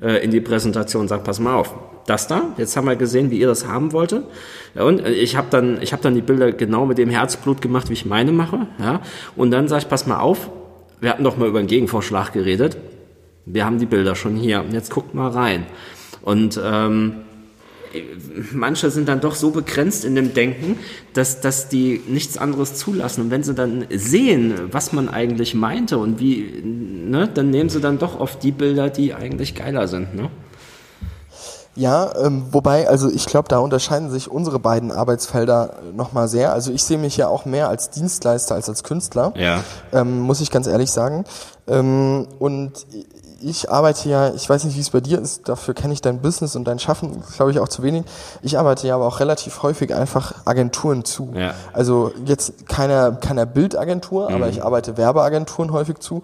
[0.00, 1.08] äh, in die Präsentation.
[1.08, 1.74] Sag, pass mal auf,
[2.06, 4.24] das da, jetzt haben wir gesehen, wie ihr das haben wollte.
[4.74, 7.60] Ja, und äh, ich habe dann, ich habe dann die Bilder genau mit dem Herzblut
[7.60, 8.66] gemacht, wie ich meine mache.
[8.78, 9.00] Ja,
[9.34, 10.50] und dann sage ich, pass mal auf,
[11.00, 12.76] wir hatten doch mal über einen Gegenvorschlag geredet.
[13.44, 14.64] Wir haben die Bilder schon hier.
[14.72, 15.66] Jetzt guckt mal rein.
[16.22, 17.16] Und ähm,
[18.52, 20.78] manche sind dann doch so begrenzt in dem Denken,
[21.14, 23.22] dass, dass die nichts anderes zulassen.
[23.22, 27.80] Und wenn sie dann sehen, was man eigentlich meinte und wie, ne, dann nehmen sie
[27.80, 30.14] dann doch oft die Bilder, die eigentlich geiler sind.
[30.14, 30.30] Ne?
[31.76, 36.52] Ja, ähm, wobei, also ich glaube, da unterscheiden sich unsere beiden Arbeitsfelder nochmal sehr.
[36.52, 39.62] Also ich sehe mich ja auch mehr als Dienstleister als als Künstler, ja.
[39.92, 41.24] ähm, muss ich ganz ehrlich sagen.
[41.68, 42.72] Ähm, und
[43.40, 46.20] ich arbeite ja, ich weiß nicht, wie es bei dir ist, dafür kenne ich dein
[46.20, 48.04] Business und dein Schaffen, glaube ich, auch zu wenig.
[48.42, 51.32] Ich arbeite ja aber auch relativ häufig einfach Agenturen zu.
[51.34, 51.54] Ja.
[51.72, 54.36] Also jetzt keiner, keiner Bildagentur, mhm.
[54.36, 56.22] aber ich arbeite Werbeagenturen häufig zu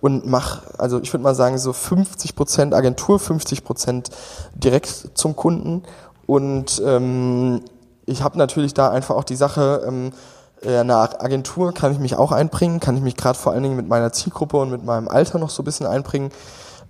[0.00, 4.10] und mache, also ich würde mal sagen, so 50 Prozent Agentur, 50 Prozent
[4.54, 5.82] direkt zum Kunden.
[6.26, 7.62] Und ähm,
[8.06, 10.12] ich habe natürlich da einfach auch die Sache, ähm,
[10.62, 13.76] äh, eine Agentur kann ich mich auch einbringen, kann ich mich gerade vor allen Dingen
[13.76, 16.30] mit meiner Zielgruppe und mit meinem Alter noch so ein bisschen einbringen.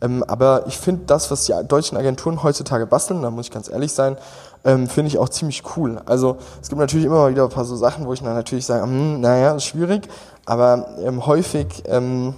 [0.00, 3.68] Ähm, aber ich finde das, was die deutschen Agenturen heutzutage basteln, da muss ich ganz
[3.68, 4.16] ehrlich sein,
[4.64, 6.00] ähm, finde ich auch ziemlich cool.
[6.06, 8.84] Also es gibt natürlich immer wieder ein paar so Sachen, wo ich dann natürlich sage,
[8.84, 10.08] hm, naja, ist schwierig,
[10.44, 12.34] aber ähm, häufig, ähm,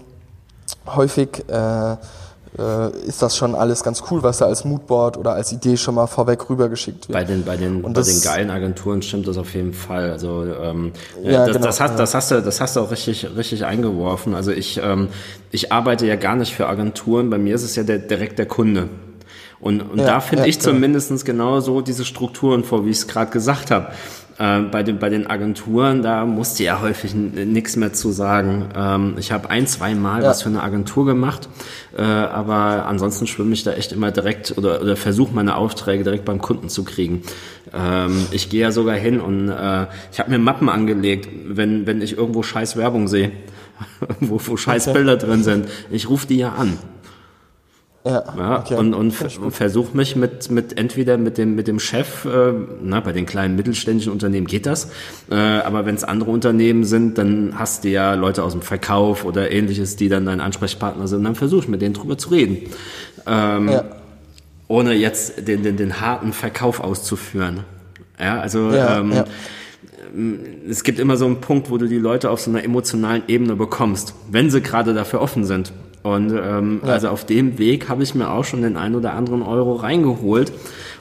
[0.86, 1.96] häufig äh,
[2.58, 5.94] äh, ist das schon alles ganz cool, was da als Moodboard oder als Idee schon
[5.94, 7.16] mal vorweg rübergeschickt wird.
[7.16, 10.10] Bei den, bei den, bei den geilen Agenturen stimmt das auf jeden Fall.
[10.10, 10.92] Also ähm,
[11.22, 11.96] ja, das, genau, das, hast, ja.
[11.96, 14.34] das, hast du, das hast du auch richtig, richtig eingeworfen.
[14.34, 15.08] Also ich, ähm,
[15.52, 17.30] ich arbeite ja gar nicht für Agenturen.
[17.30, 18.88] Bei mir ist es ja der, direkt der Kunde.
[19.60, 20.72] Und, und ja, da finde ich genau.
[20.72, 23.92] zumindest genau so diese Strukturen vor, wie ich es gerade gesagt habe.
[24.40, 28.70] Äh, bei, den, bei den Agenturen, da musste ja häufig nichts mehr zu sagen.
[28.74, 30.28] Ähm, ich habe ein, zwei Mal ja.
[30.30, 31.50] was für eine Agentur gemacht,
[31.94, 36.24] äh, aber ansonsten schwimme ich da echt immer direkt oder, oder versuche meine Aufträge direkt
[36.24, 37.20] beim Kunden zu kriegen.
[37.74, 42.00] Ähm, ich gehe ja sogar hin und äh, ich habe mir Mappen angelegt, wenn, wenn
[42.00, 43.32] ich irgendwo scheiß Werbung sehe,
[44.20, 45.68] wo, wo scheiß Bilder drin sind.
[45.90, 46.78] Ich rufe die ja an.
[48.04, 48.76] Ja, ja okay.
[48.76, 53.12] und, und, versuche mich mit, mit entweder mit dem, mit dem Chef, äh, na, bei
[53.12, 54.90] den kleinen mittelständischen Unternehmen geht das,
[55.30, 59.26] äh, aber wenn es andere Unternehmen sind, dann hast du ja Leute aus dem Verkauf
[59.26, 62.70] oder ähnliches, die dann dein Ansprechpartner sind, dann versuche ich mit denen drüber zu reden.
[63.26, 63.84] Ähm, ja.
[64.66, 67.64] Ohne jetzt den, den, den harten Verkauf auszuführen.
[68.18, 69.24] Ja, also ja, ähm, ja
[70.68, 73.56] es gibt immer so einen Punkt, wo du die Leute auf so einer emotionalen Ebene
[73.56, 75.72] bekommst, wenn sie gerade dafür offen sind.
[76.02, 76.92] Und ähm, ja.
[76.92, 80.52] also auf dem Weg habe ich mir auch schon den ein oder anderen Euro reingeholt.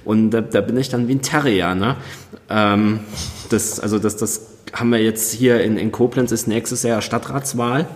[0.04, 1.76] Und da, da bin ich dann wie ein Terrier.
[1.76, 1.96] Ne?
[2.50, 3.00] Ähm,
[3.50, 7.88] das, also das, das haben wir jetzt hier in, in Koblenz ist nächstes Jahr Stadtratswahl.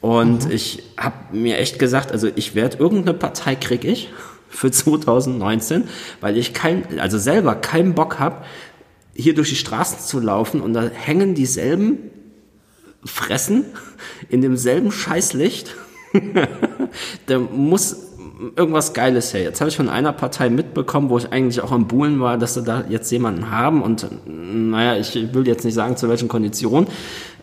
[0.00, 0.50] Und mhm.
[0.50, 4.10] ich habe mir echt gesagt, also ich werde irgendeine Partei krieg ich
[4.48, 5.84] für 2019,
[6.20, 8.44] weil ich kein, also selber keinen Bock habe,
[9.14, 12.10] hier durch die Straßen zu laufen und da hängen dieselben
[13.04, 13.64] Fressen
[14.28, 15.74] in demselben Scheißlicht
[17.26, 18.12] da muss
[18.56, 19.42] irgendwas Geiles her.
[19.42, 22.54] Jetzt habe ich von einer Partei mitbekommen, wo ich eigentlich auch am Buhlen war, dass
[22.54, 26.88] sie da jetzt jemanden haben und naja, ich will jetzt nicht sagen, zu welchen Konditionen.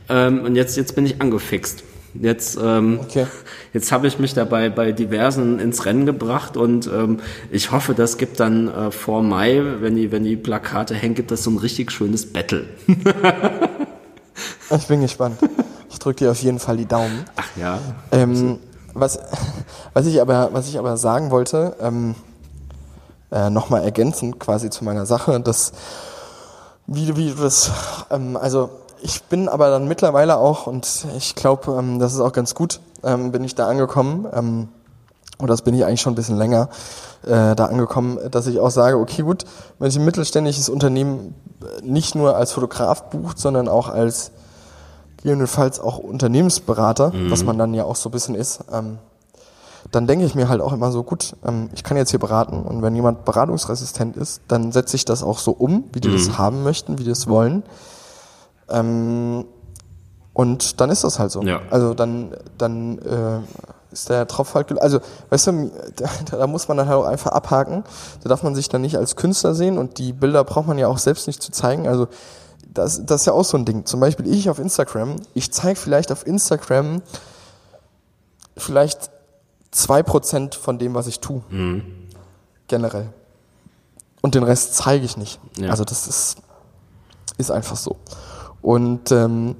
[0.10, 1.84] Ähm, und jetzt, jetzt bin ich angefixt.
[2.16, 3.28] Jetzt, ähm, okay.
[3.74, 7.20] jetzt habe ich mich dabei bei diversen ins Rennen gebracht und ähm,
[7.52, 11.32] ich hoffe, das gibt dann äh, vor Mai, wenn die, wenn die Plakate hängen, gibt
[11.32, 12.66] das so ein richtig schönes Battle.
[14.76, 15.38] ich bin gespannt.
[16.00, 17.26] Ich drücke dir auf jeden Fall die Daumen.
[17.36, 17.78] Ach ja.
[18.14, 18.60] Ähm,
[18.94, 19.20] was,
[19.94, 22.16] was, ich aber, was ich aber sagen wollte, ähm,
[23.34, 25.74] äh, nochmal ergänzend quasi zu meiner Sache, dass,
[26.88, 27.72] wie, wie du das,
[28.12, 28.70] ähm, also
[29.02, 32.80] ich bin aber dann mittlerweile auch, und ich glaube, ähm, das ist auch ganz gut,
[33.04, 34.70] ähm, bin ich da angekommen, ähm,
[35.38, 36.70] und das bin ich eigentlich schon ein bisschen länger,
[37.24, 39.44] äh, da angekommen, dass ich auch sage, okay gut,
[39.80, 41.36] wenn ich ein mittelständisches Unternehmen
[41.84, 44.32] nicht nur als Fotograf bucht, sondern auch als
[45.22, 47.32] gegebenenfalls auch Unternehmensberater, mhm.
[47.32, 48.98] was man dann ja auch so ein bisschen ist, ähm,
[49.92, 52.64] dann denke ich mir halt auch immer so, gut, ähm, ich kann jetzt hier beraten
[52.64, 56.14] und wenn jemand beratungsresistent ist, dann setze ich das auch so um, wie die mhm.
[56.14, 57.64] das haben möchten, wie die das wollen.
[58.70, 59.46] Ähm,
[60.34, 61.42] und dann ist das halt so.
[61.42, 61.62] Ja.
[61.70, 63.40] Also dann, dann äh,
[63.92, 65.00] ist der Tropf halt, also
[65.30, 67.84] weißt du, da, da muss man dann halt auch einfach abhaken.
[68.24, 70.88] Da darf man sich dann nicht als Künstler sehen und die Bilder braucht man ja
[70.88, 71.88] auch selbst nicht zu zeigen.
[71.88, 72.08] Also
[72.74, 73.86] das, das ist ja auch so ein Ding.
[73.86, 77.02] Zum Beispiel ich auf Instagram, ich zeige vielleicht auf Instagram
[78.58, 79.10] vielleicht
[79.72, 81.42] zwei Prozent von dem, was ich tue.
[81.50, 81.84] Mhm.
[82.68, 83.10] Generell.
[84.22, 85.40] Und den Rest zeige ich nicht.
[85.58, 85.72] Ja.
[85.72, 86.38] Also das ist,
[87.38, 87.98] ist einfach so.
[88.62, 89.56] Und ähm,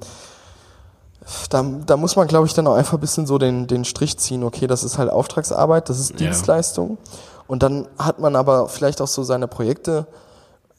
[1.48, 4.18] da, da muss man, glaube ich, dann auch einfach ein bisschen so den, den Strich
[4.18, 4.44] ziehen.
[4.44, 6.98] Okay, das ist halt Auftragsarbeit, das ist Dienstleistung.
[7.02, 7.18] Ja.
[7.46, 10.06] Und dann hat man aber vielleicht auch so seine Projekte,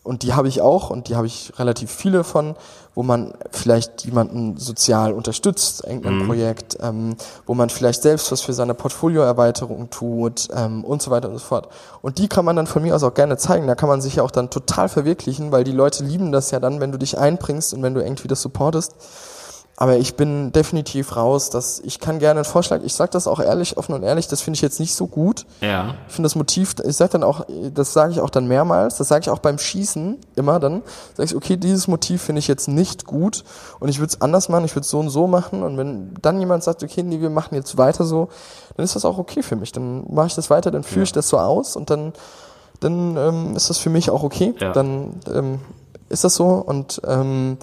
[0.03, 2.55] und die habe ich auch und die habe ich relativ viele von,
[2.95, 6.27] wo man vielleicht jemanden sozial unterstützt, irgendein mhm.
[6.27, 11.29] Projekt, ähm, wo man vielleicht selbst was für seine Portfolioerweiterung tut ähm, und so weiter
[11.29, 11.69] und so fort.
[12.01, 13.67] Und die kann man dann von mir aus auch gerne zeigen.
[13.67, 16.59] Da kann man sich ja auch dann total verwirklichen, weil die Leute lieben das ja
[16.59, 18.95] dann, wenn du dich einbringst und wenn du irgendwie das supportest.
[19.81, 23.39] Aber ich bin definitiv raus, dass ich kann gerne einen Vorschlag, ich sage das auch
[23.39, 25.47] ehrlich, offen und ehrlich, das finde ich jetzt nicht so gut.
[25.59, 25.95] Ja.
[26.07, 29.07] Ich finde das Motiv, ich sage dann auch, das sage ich auch dann mehrmals, das
[29.07, 30.83] sage ich auch beim Schießen immer dann,
[31.17, 33.43] sage ich, okay, dieses Motiv finde ich jetzt nicht gut
[33.79, 36.13] und ich würde es anders machen, ich würde es so und so machen und wenn
[36.21, 38.29] dann jemand sagt, okay, nee, wir machen jetzt weiter so,
[38.77, 41.05] dann ist das auch okay für mich, dann mache ich das weiter, dann führe ja.
[41.05, 42.13] ich das so aus und dann,
[42.81, 44.73] dann ähm, ist das für mich auch okay, ja.
[44.73, 45.59] dann ähm,
[46.09, 47.57] ist das so und ähm,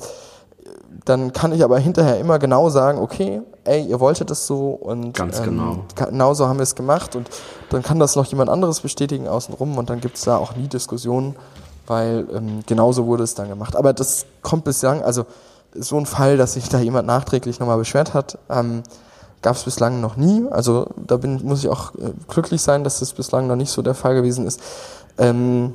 [1.05, 5.15] dann kann ich aber hinterher immer genau sagen, okay, ey, ihr wolltet es so und
[5.15, 5.85] Ganz genau.
[5.95, 7.29] genau so haben wir es gemacht und
[7.71, 10.69] dann kann das noch jemand anderes bestätigen außenrum und dann gibt es da auch nie
[10.69, 11.37] Diskussionen,
[11.87, 13.77] weil ähm, genauso wurde es dann gemacht.
[13.77, 15.27] Aber das kommt bislang, also
[15.75, 18.83] so ein Fall, dass sich da jemand nachträglich nochmal beschwert hat, ähm,
[19.43, 20.47] gab es bislang noch nie.
[20.51, 23.83] Also da bin, muss ich auch äh, glücklich sein, dass das bislang noch nicht so
[23.83, 24.61] der Fall gewesen ist.
[25.19, 25.75] Ähm,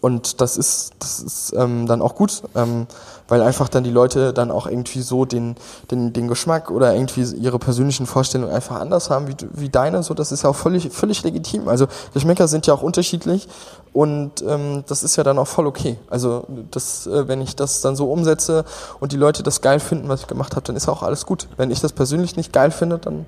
[0.00, 2.86] und das ist, das ist ähm, dann auch gut, ähm,
[3.32, 5.56] weil einfach dann die Leute dann auch irgendwie so den,
[5.90, 10.02] den, den Geschmack oder irgendwie ihre persönlichen Vorstellungen einfach anders haben wie, wie deine.
[10.02, 11.66] So, das ist ja auch völlig, völlig legitim.
[11.66, 13.48] Also Geschmäcker sind ja auch unterschiedlich
[13.94, 15.96] und ähm, das ist ja dann auch voll okay.
[16.10, 18.66] Also das, äh, wenn ich das dann so umsetze
[19.00, 21.48] und die Leute das geil finden, was ich gemacht habe, dann ist auch alles gut.
[21.56, 23.24] Wenn ich das persönlich nicht geil finde, dann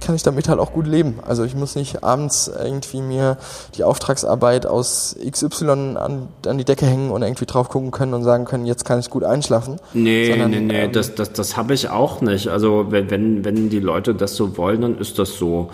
[0.00, 1.20] kann ich damit halt auch gut leben.
[1.26, 3.36] Also ich muss nicht abends irgendwie mir
[3.76, 8.24] die Auftragsarbeit aus XY an, an die Decke hängen und irgendwie drauf gucken können und
[8.24, 9.76] sagen können, jetzt kann ich gut einschlafen.
[9.94, 12.48] Nee, Sondern, nee, nee, ähm, das, das, das habe ich auch nicht.
[12.48, 15.70] Also wenn, wenn die Leute das so wollen, dann ist das so.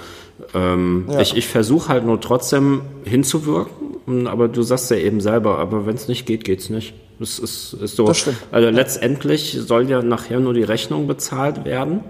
[0.53, 1.20] Ähm, ja.
[1.20, 5.95] Ich, ich versuche halt nur trotzdem hinzuwirken, aber du sagst ja eben selber, aber wenn
[5.95, 6.95] es nicht geht, geht's nicht.
[7.18, 8.07] Das ist, ist so.
[8.07, 12.01] Das also letztendlich soll ja nachher nur die Rechnung bezahlt werden.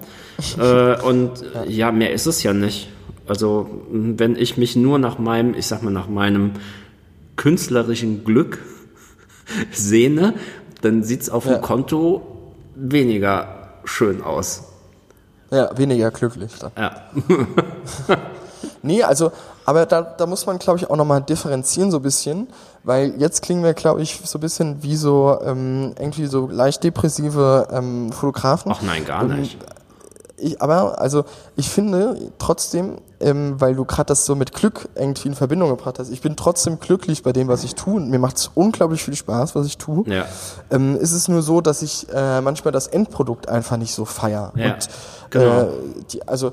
[0.59, 1.64] äh, und ja.
[1.64, 2.89] ja, mehr ist es ja nicht.
[3.27, 6.53] Also wenn ich mich nur nach meinem, ich sag mal, nach meinem
[7.37, 8.59] künstlerischen Glück
[9.72, 10.35] sehne,
[10.81, 11.55] dann sieht's auf ja.
[11.55, 12.22] dem Konto
[12.75, 14.74] weniger schön aus.
[15.51, 16.53] Ja, weniger glücklich.
[16.59, 16.72] Dann.
[16.76, 16.92] Ja.
[18.82, 19.32] nee, also,
[19.64, 22.49] aber da, da muss man, glaube ich, auch nochmal differenzieren so ein bisschen,
[22.82, 26.84] weil jetzt klingen wir, glaube ich, so ein bisschen wie so ähm, irgendwie so leicht
[26.84, 28.72] depressive ähm, Fotografen.
[28.72, 29.61] Ach nein, gar nicht.
[29.61, 29.74] Und,
[30.36, 31.24] ich, aber, also
[31.57, 35.99] ich finde trotzdem, ähm, weil du gerade das so mit Glück irgendwie in Verbindung gebracht
[35.99, 39.03] hast, ich bin trotzdem glücklich bei dem, was ich tue und mir macht es unglaublich
[39.03, 40.05] viel Spaß, was ich tue.
[40.07, 40.27] Ja.
[40.70, 44.53] Ähm, ist es nur so, dass ich äh, manchmal das Endprodukt einfach nicht so feier.
[44.57, 44.89] Ja, und,
[45.31, 45.61] genau.
[45.61, 45.66] Äh,
[46.11, 46.53] die, also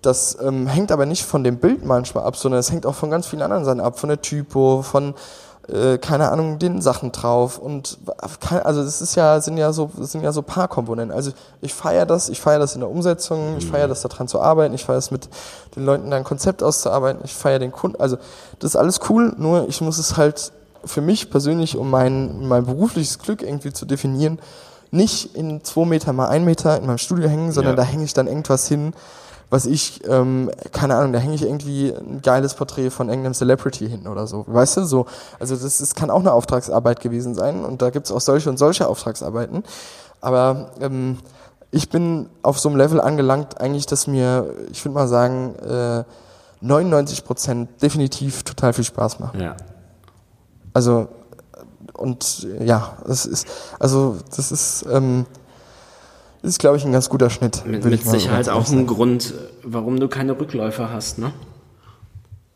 [0.00, 3.10] das ähm, hängt aber nicht von dem Bild manchmal ab, sondern es hängt auch von
[3.10, 5.14] ganz vielen anderen Sachen ab, von der Typo, von
[5.68, 7.98] äh, keine Ahnung, den Sachen drauf und
[8.64, 11.16] also das ist ja sind ja so sind ja so paar Komponenten.
[11.16, 14.40] Also ich feiere das, ich feiere das in der Umsetzung, ich feiere das daran zu
[14.40, 15.28] arbeiten, ich feiere es mit
[15.76, 18.16] den Leuten da ein Konzept auszuarbeiten, ich feiere den Kunden, also
[18.58, 20.52] das ist alles cool, nur ich muss es halt
[20.84, 24.40] für mich persönlich, um mein mein berufliches Glück irgendwie zu definieren,
[24.90, 27.82] nicht in zwei Meter mal ein Meter in meinem Studio hängen, sondern ja.
[27.82, 28.94] da hänge ich dann irgendwas hin,
[29.52, 33.86] was ich, ähm, keine Ahnung, da hänge ich irgendwie ein geiles Porträt von irgendeinem Celebrity
[33.86, 34.46] hin oder so.
[34.48, 35.04] Weißt du, so.
[35.38, 38.56] Also das, das kann auch eine Auftragsarbeit gewesen sein und da gibt's auch solche und
[38.56, 39.62] solche Auftragsarbeiten.
[40.22, 41.18] Aber ähm,
[41.70, 46.04] ich bin auf so einem Level angelangt, eigentlich, dass mir, ich würde mal sagen, äh,
[46.62, 49.38] 99 Prozent definitiv total viel Spaß machen.
[49.38, 49.56] Ja.
[50.72, 51.08] Also
[51.92, 53.46] und ja, das ist,
[53.78, 55.26] also das ist, ähm,
[56.42, 57.64] ist, glaube ich, ein ganz guter Schnitt.
[57.66, 61.32] Mit, mit Sicherheit auch ein Grund, warum du keine Rückläufe hast, ne?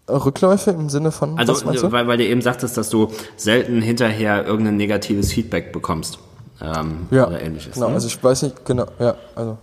[0.09, 1.39] Rückläufe im Sinne von.
[1.39, 6.19] Also, weil, weil du eben sagtest, dass du selten hinterher irgendein negatives Feedback bekommst.
[6.61, 7.75] Ähm, ja, oder ähnliches.
[7.75, 7.95] Genau, ne?
[7.95, 9.59] also ich weiß nicht, genau, ja, also,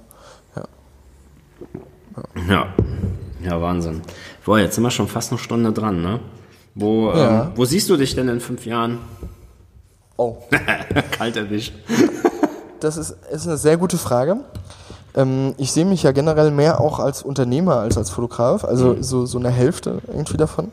[0.56, 0.64] ja.
[2.48, 2.68] Ja,
[3.44, 4.02] ja Wahnsinn.
[4.46, 6.20] Boah, jetzt sind wir schon fast eine Stunde dran, ne?
[6.76, 7.46] Wo, ja.
[7.46, 9.00] ähm, wo siehst du dich denn in fünf Jahren?
[10.18, 10.38] Oh.
[11.12, 11.74] Kalt erwischt
[12.84, 14.38] das ist, ist eine sehr gute Frage.
[15.16, 19.04] Ähm, ich sehe mich ja generell mehr auch als Unternehmer als als Fotograf, also mhm.
[19.04, 20.72] so, so eine Hälfte irgendwie davon.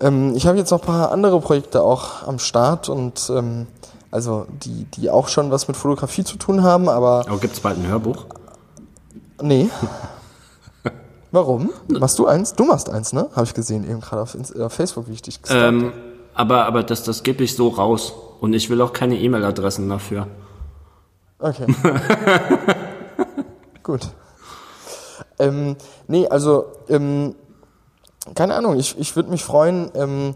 [0.00, 3.66] Ähm, ich habe jetzt noch ein paar andere Projekte auch am Start und ähm,
[4.10, 7.24] also die, die auch schon was mit Fotografie zu tun haben, aber.
[7.28, 8.26] Aber gibt es bald ein Hörbuch?
[9.42, 9.70] Nee.
[11.32, 11.70] Warum?
[11.88, 12.54] Machst du eins?
[12.54, 13.28] Du machst eins, ne?
[13.36, 15.92] Habe ich gesehen, eben gerade auf, auf, Facebook, wie ich dich gesagt ähm,
[16.34, 18.12] Aber, aber das, das gebe ich so raus.
[18.40, 20.26] Und ich will auch keine E-Mail-Adressen dafür.
[21.40, 21.66] Okay.
[23.82, 24.08] Gut.
[25.38, 25.76] Ähm,
[26.06, 27.34] nee, also, ähm,
[28.34, 30.34] keine Ahnung, ich, ich würde mich freuen, ähm,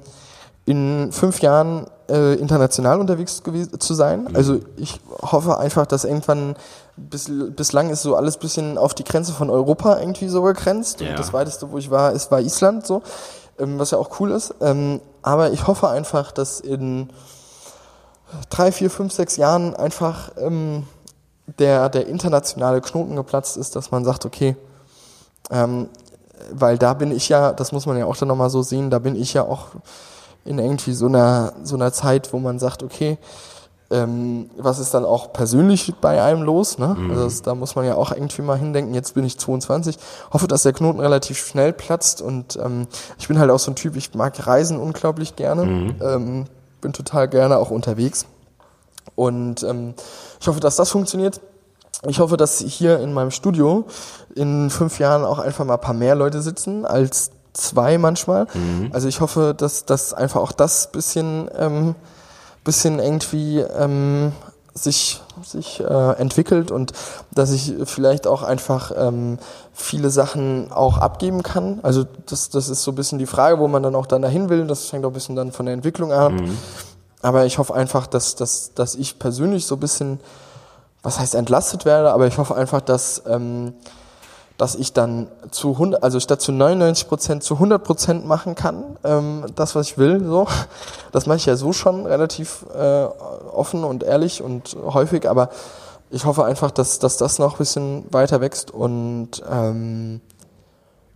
[0.67, 3.43] in fünf Jahren äh, international unterwegs
[3.79, 4.25] zu sein.
[4.25, 4.37] Mhm.
[4.37, 6.57] Also ich hoffe einfach, dass irgendwann
[6.97, 11.01] bis, bislang ist so alles bisschen auf die Grenze von Europa irgendwie so begrenzt.
[11.01, 11.11] Ja.
[11.11, 13.03] Und das weiteste, wo ich war, ist war Island so,
[13.59, 14.55] ähm, was ja auch cool ist.
[14.63, 17.11] Ähm, aber ich hoffe einfach, dass in
[18.49, 20.85] drei, vier, fünf, sechs Jahren einfach ähm,
[21.47, 24.57] der, der internationale Knoten geplatzt ist, dass man sagt, okay,
[25.51, 25.89] ähm,
[26.51, 28.99] weil da bin ich ja, das muss man ja auch dann nochmal so sehen, da
[28.99, 29.69] bin ich ja auch
[30.45, 33.19] in irgendwie so einer, so einer Zeit, wo man sagt, okay,
[33.91, 36.79] ähm, was ist dann auch persönlich bei einem los?
[36.79, 36.89] Ne?
[36.99, 37.11] Mhm.
[37.11, 39.99] Also das, da muss man ja auch irgendwie mal hindenken, jetzt bin ich 22,
[40.33, 42.87] hoffe, dass der Knoten relativ schnell platzt und ähm,
[43.19, 45.97] ich bin halt auch so ein Typ, ich mag Reisen unglaublich gerne, mhm.
[46.03, 46.45] ähm,
[46.81, 48.27] bin total gerne auch unterwegs
[49.15, 49.95] und ähm,
[50.45, 51.41] ich hoffe, dass das funktioniert.
[52.07, 53.87] Ich hoffe, dass hier in meinem Studio
[54.35, 58.47] in fünf Jahren auch einfach mal ein paar mehr Leute sitzen als zwei manchmal.
[58.53, 58.91] Mhm.
[58.93, 61.95] Also ich hoffe, dass, dass einfach auch das bisschen, ähm,
[62.63, 64.33] bisschen irgendwie ähm,
[64.75, 66.93] sich, sich äh, entwickelt und
[67.35, 69.39] dass ich vielleicht auch einfach ähm,
[69.73, 71.81] viele Sachen auch abgeben kann.
[71.83, 74.51] Also das, das ist so ein bisschen die Frage, wo man dann auch dann dahin
[74.51, 74.67] will.
[74.67, 76.33] Das hängt auch ein bisschen dann von der Entwicklung ab.
[76.33, 76.59] Mhm.
[77.25, 80.21] Aber ich hoffe einfach, dass, dass, dass ich persönlich so ein bisschen,
[81.03, 83.75] was heißt entlastet werde, aber ich hoffe einfach, dass ähm,
[84.57, 88.97] dass ich dann zu 100, also statt zu 99 Prozent zu 100 Prozent machen kann,
[89.03, 90.25] ähm, das was ich will.
[90.25, 90.47] So,
[91.13, 95.49] das mache ich ja so schon relativ äh, offen und ehrlich und häufig, aber
[96.11, 100.21] ich hoffe einfach, dass, dass das noch ein bisschen weiter wächst und ähm,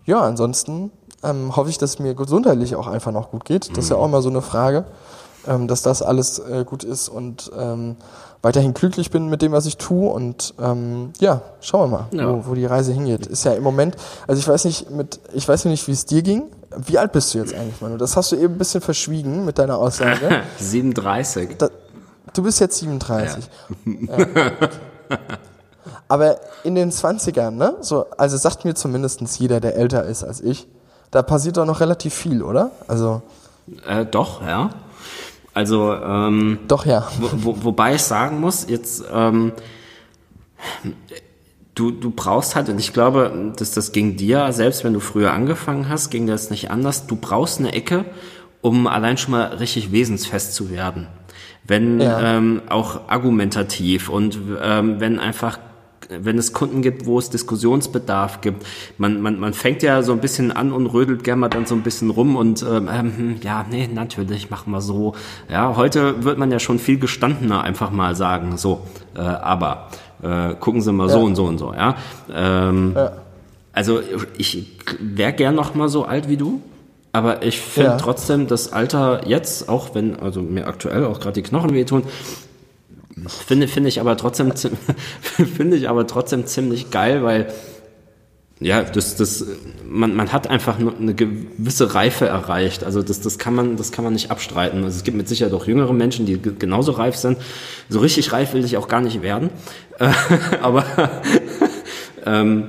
[0.04, 0.90] ja, ansonsten
[1.22, 3.70] ähm, hoffe ich, dass es mir gesundheitlich auch einfach noch gut geht.
[3.76, 4.84] Das ist ja auch immer so eine Frage,
[5.46, 7.96] ähm, dass das alles äh, gut ist und ähm,
[8.42, 10.10] weiterhin glücklich bin mit dem, was ich tue.
[10.10, 12.28] Und ähm, ja, schauen wir mal, ja.
[12.28, 13.26] wo, wo die Reise hingeht.
[13.26, 16.22] Ist ja im Moment, also ich weiß nicht, mit, ich weiß nicht, wie es dir
[16.22, 16.44] ging.
[16.76, 17.96] Wie alt bist du jetzt eigentlich, Manu?
[17.96, 20.42] Das hast du eben ein bisschen verschwiegen mit deiner Aussage.
[20.58, 21.56] 37.
[21.56, 21.70] Da,
[22.34, 23.48] du bist jetzt 37.
[23.84, 24.18] Ja.
[24.18, 24.26] ja.
[26.08, 27.76] Aber in den 20ern, ne?
[27.80, 30.66] So, also sagt mir zumindest jeder, der älter ist als ich,
[31.10, 32.70] da passiert doch noch relativ viel, oder?
[32.86, 33.22] Also.
[33.86, 34.70] Äh, doch, ja.
[35.58, 37.08] Also ähm, doch ja.
[37.18, 39.50] Wo, wo, wobei ich sagen muss, jetzt ähm,
[41.74, 45.32] du du brauchst halt und ich glaube, dass das ging dir selbst, wenn du früher
[45.32, 47.08] angefangen hast, ging das nicht anders.
[47.08, 48.04] Du brauchst eine Ecke,
[48.60, 51.08] um allein schon mal richtig wesensfest zu werden.
[51.64, 52.36] Wenn ja.
[52.36, 55.58] ähm, auch argumentativ und ähm, wenn einfach
[56.08, 58.64] wenn es Kunden gibt, wo es Diskussionsbedarf gibt.
[58.96, 61.74] Man, man, man fängt ja so ein bisschen an und rödelt gerne mal dann so
[61.74, 65.14] ein bisschen rum und ähm, hm, ja, nee, natürlich, machen wir so.
[65.50, 68.80] Ja, heute wird man ja schon viel gestandener einfach mal sagen, so,
[69.14, 69.88] äh, aber
[70.22, 71.14] äh, gucken Sie mal ja.
[71.14, 71.96] so und so und so, ja.
[72.32, 73.12] Ähm, ja.
[73.72, 74.00] Also
[74.36, 74.66] ich
[74.98, 76.60] wäre gern noch mal so alt wie du.
[77.12, 77.96] Aber ich finde ja.
[77.96, 82.02] trotzdem das Alter jetzt, auch wenn, also mir aktuell auch gerade die Knochen wehtun,
[83.26, 84.52] Finde, finde ich aber trotzdem,
[85.56, 87.52] finde ich aber trotzdem ziemlich geil, weil,
[88.60, 89.46] ja, das, das,
[89.84, 92.82] man, man hat einfach eine gewisse Reife erreicht.
[92.82, 94.82] Also das, das kann man, das kann man nicht abstreiten.
[94.82, 97.38] Also es gibt mit Sicherheit auch jüngere Menschen, die genauso reif sind.
[97.88, 99.50] So richtig reif will ich auch gar nicht werden.
[100.62, 100.84] aber,
[102.26, 102.68] ähm,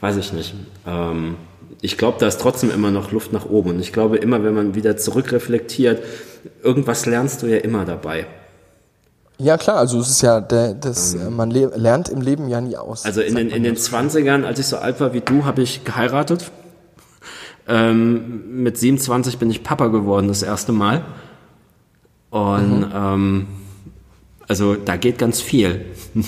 [0.00, 0.54] weiß ich nicht.
[0.86, 1.36] Ähm,
[1.80, 3.70] ich glaube, da ist trotzdem immer noch Luft nach oben.
[3.70, 6.02] Und ich glaube, immer wenn man wieder zurückreflektiert,
[6.62, 8.26] irgendwas lernst du ja immer dabei.
[9.38, 12.76] Ja, klar, also es ist ja, der, das, ähm, man lernt im Leben ja nie
[12.76, 13.04] aus.
[13.04, 15.84] Also in den, in den 20ern, als ich so alt war wie du, habe ich
[15.84, 16.50] geheiratet.
[17.68, 21.04] Ähm, mit 27 bin ich Papa geworden das erste Mal.
[22.30, 22.92] Und mhm.
[22.94, 23.46] ähm,
[24.48, 25.84] also da geht ganz viel.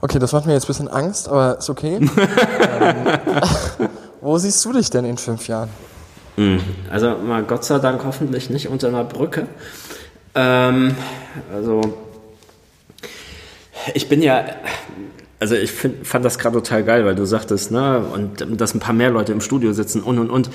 [0.00, 1.96] okay, das macht mir jetzt ein bisschen Angst, aber ist okay.
[2.80, 3.88] ähm,
[4.20, 5.70] wo siehst du dich denn in fünf Jahren?
[6.36, 9.46] Hm, also mal Gott sei Dank hoffentlich nicht unter einer Brücke.
[10.34, 10.94] Ähm,
[11.52, 11.80] also,
[13.94, 14.44] ich bin ja,
[15.38, 18.80] also ich find, fand das gerade total geil, weil du sagtest, ne, und dass ein
[18.80, 20.50] paar mehr Leute im Studio sitzen und und und.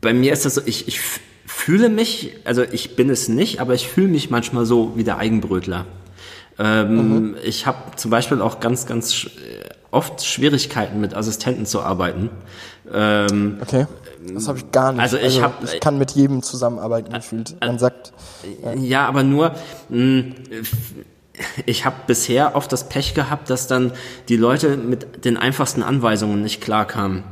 [0.00, 1.00] Bei mir ist das so, ich, ich
[1.46, 5.18] fühle mich, also ich bin es nicht, aber ich fühle mich manchmal so wie der
[5.18, 5.86] Eigenbrötler.
[6.58, 7.36] Ähm, mhm.
[7.44, 9.26] Ich habe zum Beispiel auch ganz, ganz
[9.90, 12.30] oft Schwierigkeiten mit Assistenten zu arbeiten.
[12.92, 13.86] Ähm, okay.
[14.32, 15.02] Das habe ich gar nicht.
[15.02, 17.56] Also ich, also, hab, ich kann mit jedem zusammenarbeiten gefühlt.
[17.60, 18.12] Man sagt.
[18.62, 19.54] Ja, ja aber nur.
[19.88, 20.34] Mh, hm,
[21.66, 23.92] ich habe bisher oft das Pech gehabt, dass dann
[24.28, 27.24] die Leute mit den einfachsten Anweisungen nicht klarkamen.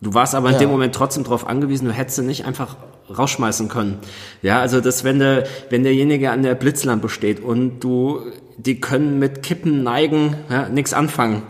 [0.00, 0.60] Du warst aber in ja.
[0.60, 2.76] dem Moment trotzdem darauf angewiesen, du hättest sie nicht einfach
[3.16, 3.98] rausschmeißen können.
[4.42, 8.20] Ja, also das, wenn der, wenn derjenige an der Blitzlampe steht und du,
[8.56, 11.42] die können mit Kippen neigen, ja, nichts anfangen.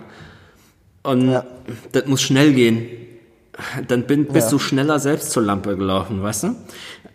[1.03, 1.45] Und ja.
[1.93, 2.89] das muss schnell gehen.
[3.89, 4.51] Dann bin, bist ja.
[4.53, 6.47] du schneller selbst zur Lampe gelaufen, weißt du?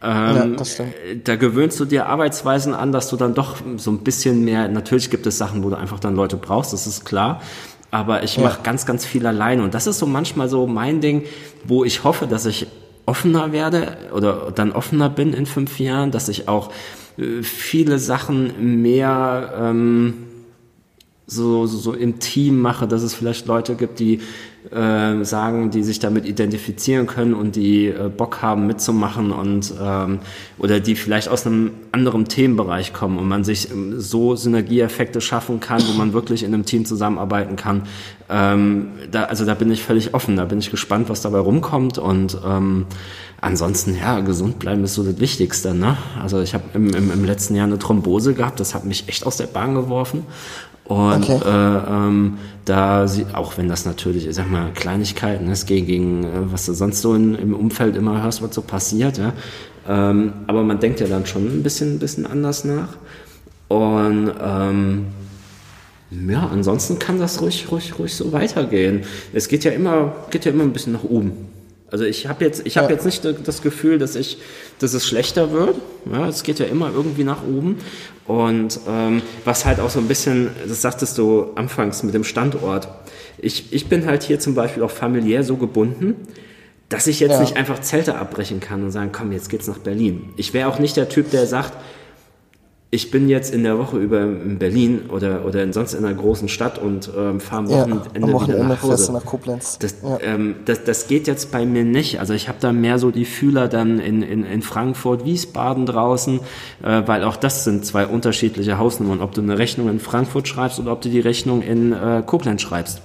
[0.03, 0.85] Ähm, ja.
[1.23, 5.09] Da gewöhnst du dir Arbeitsweisen an, dass du dann doch so ein bisschen mehr, natürlich
[5.09, 7.41] gibt es Sachen, wo du einfach dann Leute brauchst, das ist klar.
[7.89, 8.43] Aber ich ja.
[8.43, 9.61] mache ganz, ganz viel allein.
[9.61, 11.23] Und das ist so manchmal so mein Ding,
[11.65, 12.67] wo ich hoffe, dass ich
[13.05, 16.71] offener werde oder dann offener bin in fünf Jahren, dass ich auch
[17.17, 20.13] äh, viele Sachen mehr ähm,
[21.25, 24.21] so, so im Team mache, dass es vielleicht Leute gibt, die
[24.71, 30.19] äh, sagen, die sich damit identifizieren können und die äh, Bock haben mitzumachen und ähm,
[30.57, 35.59] oder die vielleicht aus einem anderen Themenbereich kommen und man sich ähm, so Synergieeffekte schaffen
[35.59, 37.83] kann, wo man wirklich in einem Team zusammenarbeiten kann.
[38.29, 41.97] Ähm, da, also da bin ich völlig offen, da bin ich gespannt, was dabei rumkommt
[41.97, 42.85] und ähm,
[43.39, 45.73] ansonsten ja gesund bleiben ist so das Wichtigste.
[45.73, 45.97] Ne?
[46.21, 49.25] Also ich habe im, im, im letzten Jahr eine Thrombose gehabt, das hat mich echt
[49.25, 50.25] aus der Bahn geworfen
[50.87, 51.39] und okay.
[51.45, 56.23] äh, ähm, da sie, auch wenn das natürlich, ich sag mal, Kleinigkeiten ist gegen, gegen
[56.23, 59.33] äh, was du sonst so in, im Umfeld immer hörst, was so passiert, ja.
[59.87, 62.97] Ähm, aber man denkt ja dann schon ein bisschen, ein bisschen anders nach.
[63.67, 65.07] Und ähm,
[66.09, 69.03] ja, ansonsten kann das ruhig, ruhig, ruhig so weitergehen.
[69.33, 71.31] Es geht ja immer, geht ja immer ein bisschen nach oben.
[71.89, 72.93] Also ich habe jetzt, ich habe ja.
[72.93, 74.39] jetzt nicht das Gefühl, dass ich,
[74.79, 75.75] dass es schlechter wird.
[76.11, 77.77] Ja, es geht ja immer irgendwie nach oben.
[78.25, 82.89] Und ähm, was halt auch so ein bisschen, das sagtest du anfangs mit dem Standort.
[83.37, 86.15] Ich, ich bin halt hier zum Beispiel auch familiär so gebunden,
[86.89, 87.41] dass ich jetzt ja.
[87.41, 90.33] nicht einfach Zelte abbrechen kann und sagen, komm, jetzt geht's nach Berlin.
[90.35, 91.73] Ich wäre auch nicht der Typ, der sagt,
[92.89, 96.15] ich bin jetzt in der Woche über in Berlin oder, oder in sonst in einer
[96.15, 99.11] großen Stadt und ähm, fahre am Wochenende, ja, am Wochenende wieder nach Hause.
[99.11, 99.77] nach Koblenz.
[99.79, 100.19] Das, ja.
[100.21, 102.21] ähm, das, das geht jetzt bei mir nicht.
[102.21, 106.39] Also ich habe da mehr so die Fühler dann in, in, in Frankfurt, Wiesbaden draußen,
[106.81, 109.19] äh, weil auch das sind zwei unterschiedliche Hausnummern.
[109.19, 112.61] Ob du eine Rechnung in Frankfurt schreibst oder ob du die Rechnung in äh, Koblenz
[112.61, 113.01] schreibst.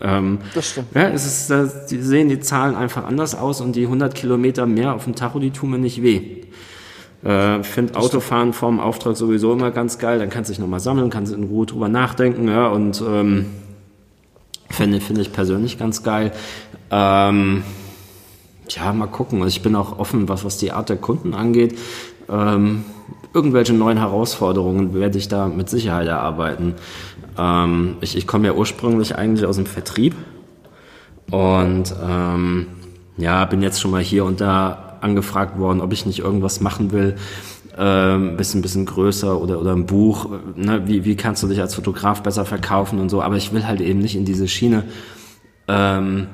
[0.00, 0.88] Ähm, das stimmt.
[0.94, 4.66] Ja, es ist, äh, die sehen die Zahlen einfach anders aus und die 100 Kilometer
[4.66, 6.39] mehr auf dem Tacho, die tun mir nicht weh.
[7.22, 10.18] Äh, Finde Autofahren vorm Auftrag sowieso immer ganz geil.
[10.18, 12.48] Dann kannst du dich nochmal sammeln, kannst in Ruhe drüber nachdenken.
[12.48, 13.46] Ja, und ähm,
[14.70, 16.32] finde find ich persönlich ganz geil.
[16.90, 17.62] Ähm,
[18.68, 19.46] ja, mal gucken.
[19.46, 21.78] Ich bin auch offen, was, was die Art der Kunden angeht.
[22.28, 22.84] Ähm,
[23.34, 26.74] irgendwelche neuen Herausforderungen werde ich da mit Sicherheit erarbeiten.
[27.36, 30.14] Ähm, ich ich komme ja ursprünglich eigentlich aus dem Vertrieb
[31.30, 32.66] und ähm,
[33.16, 36.92] ja, bin jetzt schon mal hier und da angefragt worden, ob ich nicht irgendwas machen
[36.92, 37.16] will,
[37.78, 40.82] ähm, bisschen, bisschen größer oder, oder ein Buch, ne?
[40.86, 43.80] wie, wie kannst du dich als Fotograf besser verkaufen und so, aber ich will halt
[43.80, 44.84] eben nicht in diese Schiene.
[45.68, 46.26] Ähm,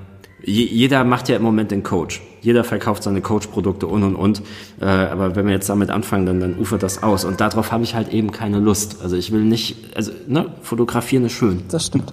[0.42, 2.22] jeder macht ja im Moment den Coach.
[2.40, 4.42] Jeder verkauft seine Coach-Produkte und und und.
[4.80, 7.24] Äh, aber wenn wir jetzt damit anfangen, dann, dann ufert das aus.
[7.24, 8.98] Und darauf habe ich halt eben keine Lust.
[9.02, 11.64] Also ich will nicht, also ne, fotografieren ist schön.
[11.68, 12.12] Das stimmt.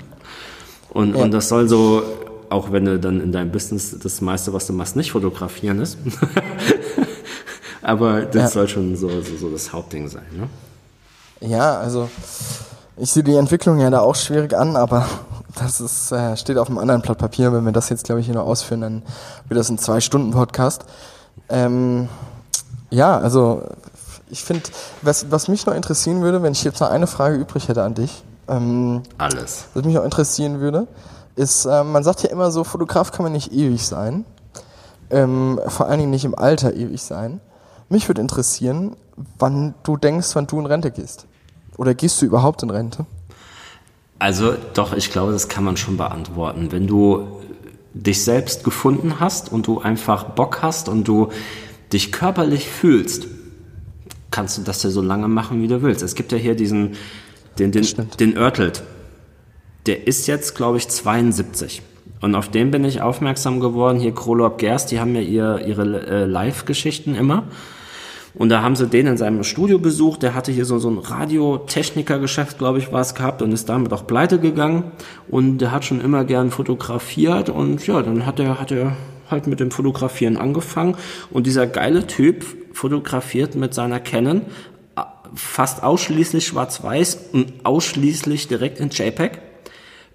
[0.90, 1.24] Und, ja.
[1.24, 2.02] und das soll so
[2.54, 5.98] auch wenn du dann in deinem Business das meiste, was du machst, nicht fotografieren ist.
[7.82, 8.48] Aber das ja.
[8.48, 10.48] soll schon so, so, so, das Hauptding sein, ne?
[11.42, 12.10] Ja, also
[12.96, 15.06] ich sehe die Entwicklung ja da auch schwierig an, aber
[15.56, 17.52] das ist, äh, steht auf einem anderen Blatt Papier.
[17.52, 19.04] Wenn wir das jetzt, glaube ich, hier noch ausführen, dann
[19.50, 20.86] wird das ein Zwei-Stunden-Podcast.
[21.50, 22.08] Ähm,
[22.90, 23.64] ja, also
[24.30, 24.64] ich finde,
[25.02, 27.96] was, was mich noch interessieren würde, wenn ich jetzt noch eine Frage übrig hätte an
[27.96, 28.24] dich.
[28.48, 29.66] Ähm, Alles.
[29.74, 30.88] Was mich noch interessieren würde,
[31.36, 34.26] ist, äh, man sagt ja immer so, Fotograf kann man nicht ewig sein.
[35.10, 37.40] Ähm, vor allen Dingen nicht im Alter ewig sein.
[37.90, 38.96] Mich würde interessieren,
[39.38, 41.28] wann du denkst, wann du in Rente gehst.
[41.78, 43.06] Oder gehst du überhaupt in Rente?
[44.20, 46.72] Also doch, ich glaube, das kann man schon beantworten.
[46.72, 47.28] Wenn du
[47.94, 51.30] dich selbst gefunden hast und du einfach Bock hast und du
[51.92, 53.28] dich körperlich fühlst,
[54.32, 56.02] kannst du das ja so lange machen, wie du willst.
[56.02, 56.96] Es gibt ja hier diesen,
[57.60, 57.86] den, den,
[58.20, 58.84] den Örtelt
[59.86, 61.82] der ist jetzt, glaube ich, 72.
[62.22, 64.00] Und auf den bin ich aufmerksam geworden.
[64.00, 67.44] Hier Krolop Gerst, die haben ja ihr, ihre äh, Live-Geschichten immer.
[68.36, 70.24] Und da haben sie den in seinem Studio besucht.
[70.24, 73.94] Der hatte hier so, so ein Radiotechniker-Geschäft, glaube ich, war es gehabt und ist damit
[73.94, 74.92] auch pleite gegangen.
[75.28, 77.50] Und der hat schon immer gern fotografiert.
[77.50, 78.96] Und ja, dann hat er, hat er
[79.30, 80.96] halt mit dem Fotografieren angefangen.
[81.30, 84.44] Und dieser geile Typ fotografiert mit seiner Canon
[84.96, 85.02] äh,
[85.36, 89.53] fast ausschließlich schwarz-weiß und ausschließlich direkt in JPEG.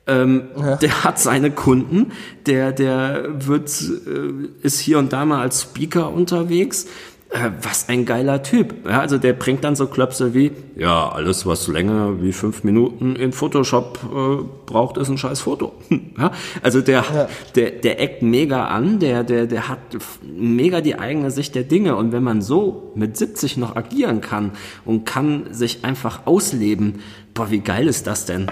[0.08, 0.76] Ähm, ja.
[0.76, 2.12] Der hat seine Kunden,
[2.46, 3.70] der, der wird,
[4.06, 6.86] äh, ist hier und da mal als Speaker unterwegs.
[7.30, 8.86] Äh, was ein geiler Typ.
[8.86, 13.16] Ja, also der bringt dann so Klöpse wie, ja, alles was länger wie fünf Minuten
[13.16, 15.74] in Photoshop äh, braucht, ist ein scheiß Foto.
[16.18, 16.32] ja,
[16.62, 17.28] also der, ja.
[17.54, 19.78] der, der eckt mega an, der, der, der hat
[20.22, 21.96] mega die eigene Sicht der Dinge.
[21.96, 24.52] Und wenn man so mit 70 noch agieren kann
[24.86, 27.00] und kann sich einfach ausleben,
[27.34, 28.50] boah, wie geil ist das denn?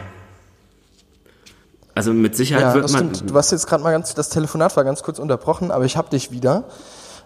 [1.96, 3.14] Also mit Sicherheit Ja, wird das man.
[3.14, 3.30] stimmt.
[3.30, 6.10] Du hast jetzt gerade mal ganz, das Telefonat war ganz kurz unterbrochen, aber ich hab
[6.10, 6.64] dich wieder.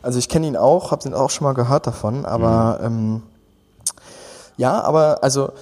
[0.01, 2.87] Also ich kenne ihn auch, habe ihn auch schon mal gehört davon, aber Mhm.
[2.87, 3.23] ähm,
[4.57, 5.53] ja, aber also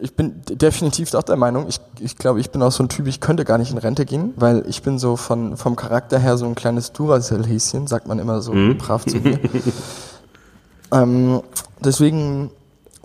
[0.00, 3.06] ich bin definitiv auch der Meinung, ich, ich glaube, ich bin auch so ein Typ,
[3.06, 6.36] ich könnte gar nicht in Rente gehen, weil ich bin so von vom Charakter her
[6.36, 8.76] so ein kleines Duracell-Häschen, sagt man immer so Mhm.
[8.76, 9.38] brav zu mir.
[10.92, 11.40] ähm,
[11.84, 12.50] deswegen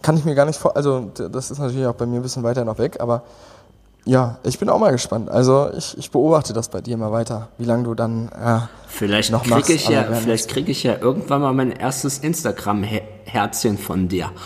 [0.02, 2.44] kann ich mir gar nicht vor, also das ist natürlich auch bei mir ein bisschen
[2.44, 3.24] weiter noch weg, aber
[4.06, 5.30] ja, ich bin auch mal gespannt.
[5.30, 9.32] Also ich, ich beobachte das bei dir mal weiter, wie lange du dann äh, Vielleicht
[9.32, 14.08] noch kriege machst, ich ja, vielleicht kriege ich ja irgendwann mal mein erstes Instagram-Herzchen von
[14.08, 14.32] dir.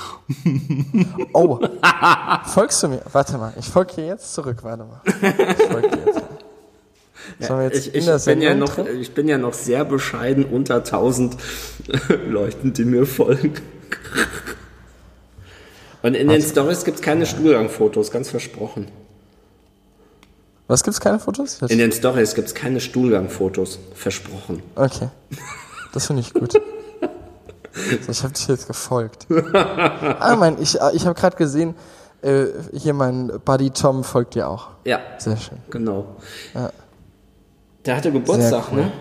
[1.33, 1.59] Oh,
[2.45, 3.01] folgst du mir?
[3.11, 5.01] Warte mal, ich folge dir jetzt zurück, warte mal.
[5.05, 6.21] Ich folge dir jetzt.
[7.39, 11.37] Jetzt Ich, bin ja noch, ich bin ja noch sehr bescheiden unter 1000
[12.27, 13.53] Leuten, die mir folgen.
[16.01, 18.87] Und in den Stories gibt es keine Stuhlgangfotos, ganz versprochen.
[20.69, 21.57] Was gibt's keine Fotos?
[21.63, 24.61] In den Stories gibt es keine Stuhlgangfotos, versprochen.
[24.75, 25.09] Okay,
[25.93, 26.53] das finde ich gut.
[26.53, 26.61] So,
[28.11, 29.25] ich habe dich jetzt gefolgt.
[29.51, 31.73] Ah, mein, ich, ich habe gerade gesehen,
[32.21, 34.67] äh, hier mein Buddy Tom folgt dir auch.
[34.85, 35.57] Ja, Sehr schön.
[35.71, 36.05] genau.
[37.83, 38.77] Der hatte Geburtstag, cool.
[38.77, 38.91] ne?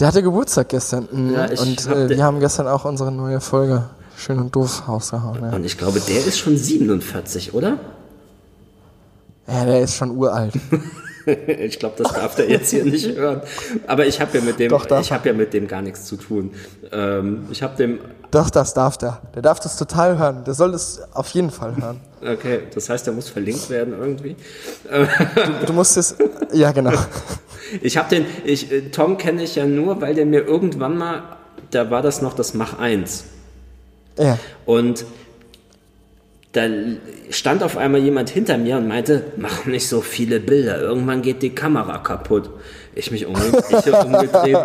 [0.00, 1.32] Der hatte Geburtstag gestern mhm.
[1.32, 3.84] Ja, ich und hab äh, wir haben gestern auch unsere neue Folge
[4.16, 5.42] schön und doof rausgehauen.
[5.42, 7.78] Ja, Und ich glaube, der ist schon 47, oder?
[9.48, 10.54] Ja der ist schon uralt.
[11.26, 13.40] Ich glaube, das darf der jetzt hier nicht hören.
[13.88, 16.14] Aber ich habe ja mit dem, Doch, ich habe ja mit dem gar nichts zu
[16.16, 16.52] tun.
[16.92, 17.98] Ähm, ich habe dem,
[18.30, 19.20] Doch, das darf der.
[19.34, 20.44] Der darf das total hören.
[20.44, 22.00] Der soll das auf jeden Fall hören.
[22.22, 24.36] okay, das heißt, der muss verlinkt werden irgendwie.
[25.66, 26.14] Du musst es,
[26.52, 26.92] ja genau.
[27.82, 31.24] Ich habe den, ich, äh, Tom kenne ich ja nur, weil der mir irgendwann mal,
[31.72, 33.24] da war das noch das Mach 1.
[34.16, 35.04] Ja, Und
[36.56, 36.68] da
[37.28, 41.42] stand auf einmal jemand hinter mir und meinte, mach nicht so viele Bilder, irgendwann geht
[41.42, 42.48] die Kamera kaputt.
[42.94, 44.56] Ich mich umge ich umgedreht,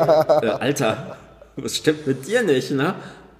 [0.42, 1.18] äh, Alter,
[1.58, 2.96] was stimmt mit dir nicht, ne?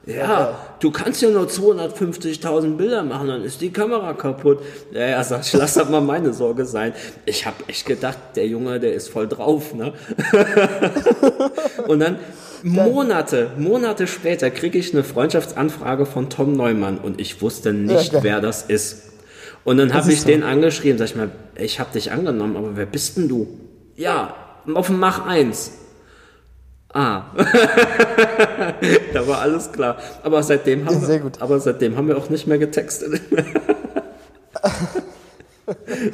[0.06, 4.60] Ja, du kannst ja nur 250.000 Bilder machen, dann ist die Kamera kaputt.
[4.92, 6.94] Ja, ja, sag ich, lass das mal meine Sorge sein.
[7.26, 9.94] Ich habe echt gedacht, der Junge, der ist voll drauf, ne?
[11.88, 12.18] Und dann
[12.64, 18.24] Monate, Monate später kriege ich eine Freundschaftsanfrage von Tom Neumann und ich wusste nicht, Ja,
[18.24, 19.12] wer das ist.
[19.64, 20.28] Und dann habe ich so.
[20.28, 23.48] den angeschrieben, sag ich mal, ich habe dich angenommen, aber wer bist denn du?
[23.96, 24.36] Ja,
[24.74, 25.72] auf dem Mach 1.
[26.94, 27.24] Ah.
[29.14, 29.98] da war alles klar.
[30.24, 31.42] Aber seitdem haben Sehr wir, gut.
[31.42, 33.22] aber seitdem haben wir auch nicht mehr getextet.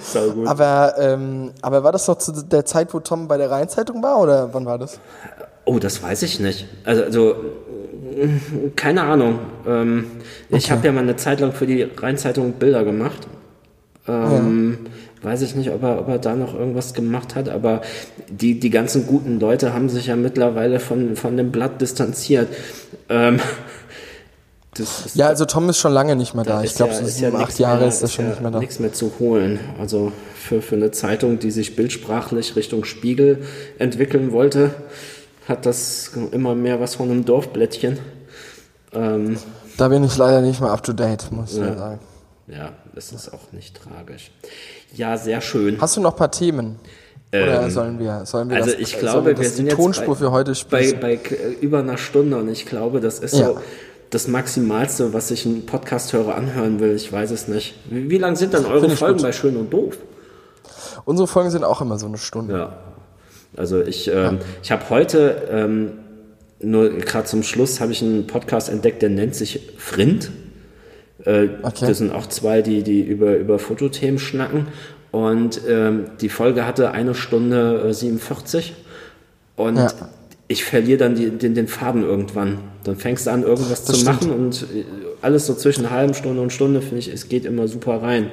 [0.03, 0.47] so gut.
[0.47, 4.19] aber, ähm, aber war das noch zu der Zeit, wo Tom bei der Rheinzeitung war
[4.19, 4.99] oder wann war das?
[5.67, 6.65] Oh, das weiß ich nicht.
[6.85, 7.35] Also, also
[8.75, 9.39] keine Ahnung.
[9.67, 10.05] Ähm,
[10.49, 10.71] Ich Okay.
[10.73, 13.27] habe ja mal eine Zeit lang für die Rheinzeitung Bilder gemacht.
[14.07, 14.79] Ähm,
[15.23, 17.81] Weiß ich nicht, ob er, ob er da noch irgendwas gemacht hat, aber
[18.29, 22.47] die, die ganzen guten Leute haben sich ja mittlerweile von, von dem Blatt distanziert.
[23.09, 23.39] Ähm,
[25.15, 26.63] Ja, also Tom ist schon lange nicht mehr da.
[26.63, 28.59] Ich glaube, ja sieben, nix acht Jahre mehr- ist das schon ja nicht mehr da.
[28.59, 29.59] Nichts mehr zu holen.
[29.79, 33.39] Also für, für eine Zeitung, die sich bildsprachlich Richtung Spiegel
[33.79, 34.69] entwickeln wollte,
[35.47, 37.99] hat das immer mehr was von einem Dorfblättchen.
[38.93, 39.37] Ähm,
[39.77, 41.77] Da bin ich leider nicht mehr up to date, muss ich Ja.
[41.77, 41.99] sagen.
[42.47, 44.31] ja, das ist auch nicht tragisch.
[44.93, 45.79] Ja, sehr schön.
[45.79, 46.77] Hast du noch ein paar Themen?
[47.29, 50.19] Oder sollen wir, sollen wir also das, ich glaube, wir sind die jetzt Tonspur bei-
[50.19, 50.99] für heute bei, spielen?
[51.01, 53.47] bei k- über einer Stunde und ich glaube, das ist Ja.
[53.47, 53.59] so
[54.11, 56.95] das Maximalste, was sich ein Podcast-Hörer anhören will.
[56.95, 57.75] Ich weiß es nicht.
[57.89, 59.23] Wie, wie lang sind dann eure ich Folgen gut.
[59.23, 59.97] bei Schön und Doof?
[61.03, 62.53] Unsere Folgen sind auch immer so eine Stunde.
[62.57, 62.77] Ja.
[63.55, 65.91] Also ich, ähm, ich habe heute, ähm,
[66.59, 70.31] nur gerade zum Schluss, habe ich einen Podcast entdeckt, der nennt sich Frind.
[71.25, 71.85] Äh, Okay.
[71.87, 74.67] Das sind auch zwei, die, die über, über Fotothemen schnacken.
[75.11, 78.73] Und ähm, die Folge hatte eine Stunde äh, 47.
[79.55, 79.91] Und Ja.
[80.47, 82.59] ich verliere dann die, den, den Faden irgendwann.
[82.83, 84.21] Dann fängst du an, irgendwas Das zu stimmt.
[84.21, 84.83] machen und äh,
[85.21, 88.29] alles so zwischen einer halben Stunde und Stunde, finde ich, es geht immer super rein.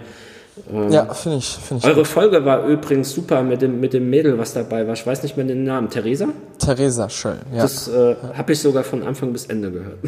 [0.89, 1.91] Ja, finde ich, finde ich.
[1.91, 4.95] Eure Folge war übrigens super mit dem, mit dem Mädel, was dabei war.
[4.95, 5.91] Ich weiß nicht mehr den Namen.
[5.91, 6.29] Theresa?
[6.59, 7.63] Theresa Schöll, ja.
[7.63, 9.99] Das äh, habe ich sogar von Anfang bis Ende gehört.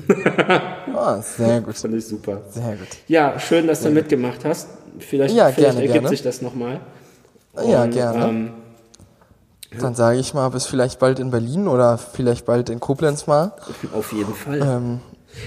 [0.94, 2.42] ah, sehr gut, Fand ich super.
[2.50, 2.88] sehr gut.
[3.08, 4.68] Ja, schön, dass du mitgemacht hast.
[5.00, 6.08] Vielleicht, Ja, vielleicht gerne, ergibt gerne.
[6.08, 6.80] sich das nochmal.
[7.66, 8.28] Ja, gerne.
[8.28, 8.50] Ähm,
[9.80, 13.52] Dann sage ich mal, bis vielleicht bald in Berlin oder vielleicht bald in Koblenz mal.
[13.92, 14.60] auf jeden Fall.
[14.62, 15.00] Ähm,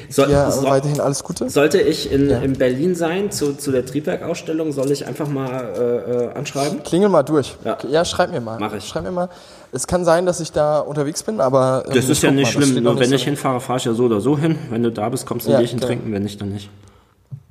[0.10, 1.50] so, ja, so, weiterhin alles Gute.
[1.50, 6.12] sollte ich in, in Berlin sein zu, zu der Triebwerk-Ausstellung, soll ich einfach mal äh,
[6.26, 6.84] äh, anschreiben?
[6.84, 7.56] Klingel mal durch.
[7.90, 8.06] Ja.
[8.06, 8.58] schreib mir mal.
[8.60, 8.86] Mach ich.
[8.88, 9.30] Schreib mir mal.
[9.72, 11.84] Es kann sein, dass ich da unterwegs bin, aber.
[11.88, 12.84] ähm, Das ist ja nicht mal, schlimm.
[12.84, 14.58] Nur wenn ich so- hinfahre, fahre ich ja so oder so hin.
[14.70, 15.88] Wenn du da bist, kommst du ein Ja, Bierchen genau.
[15.88, 16.12] trinken.
[16.14, 16.70] Wenn nicht, dann nicht.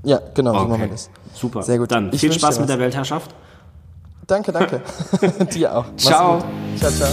[0.05, 0.69] Ja, genau, so Okay.
[0.69, 1.11] machen wir das.
[1.35, 1.63] Super.
[1.63, 1.91] Sehr gut.
[1.91, 3.31] Dann Ich viel Spaß mit der Weltherrschaft.
[4.27, 4.81] Danke, danke.
[5.55, 5.87] Dir auch.
[5.97, 6.43] Ciao.
[6.79, 7.09] Ciao, ciao.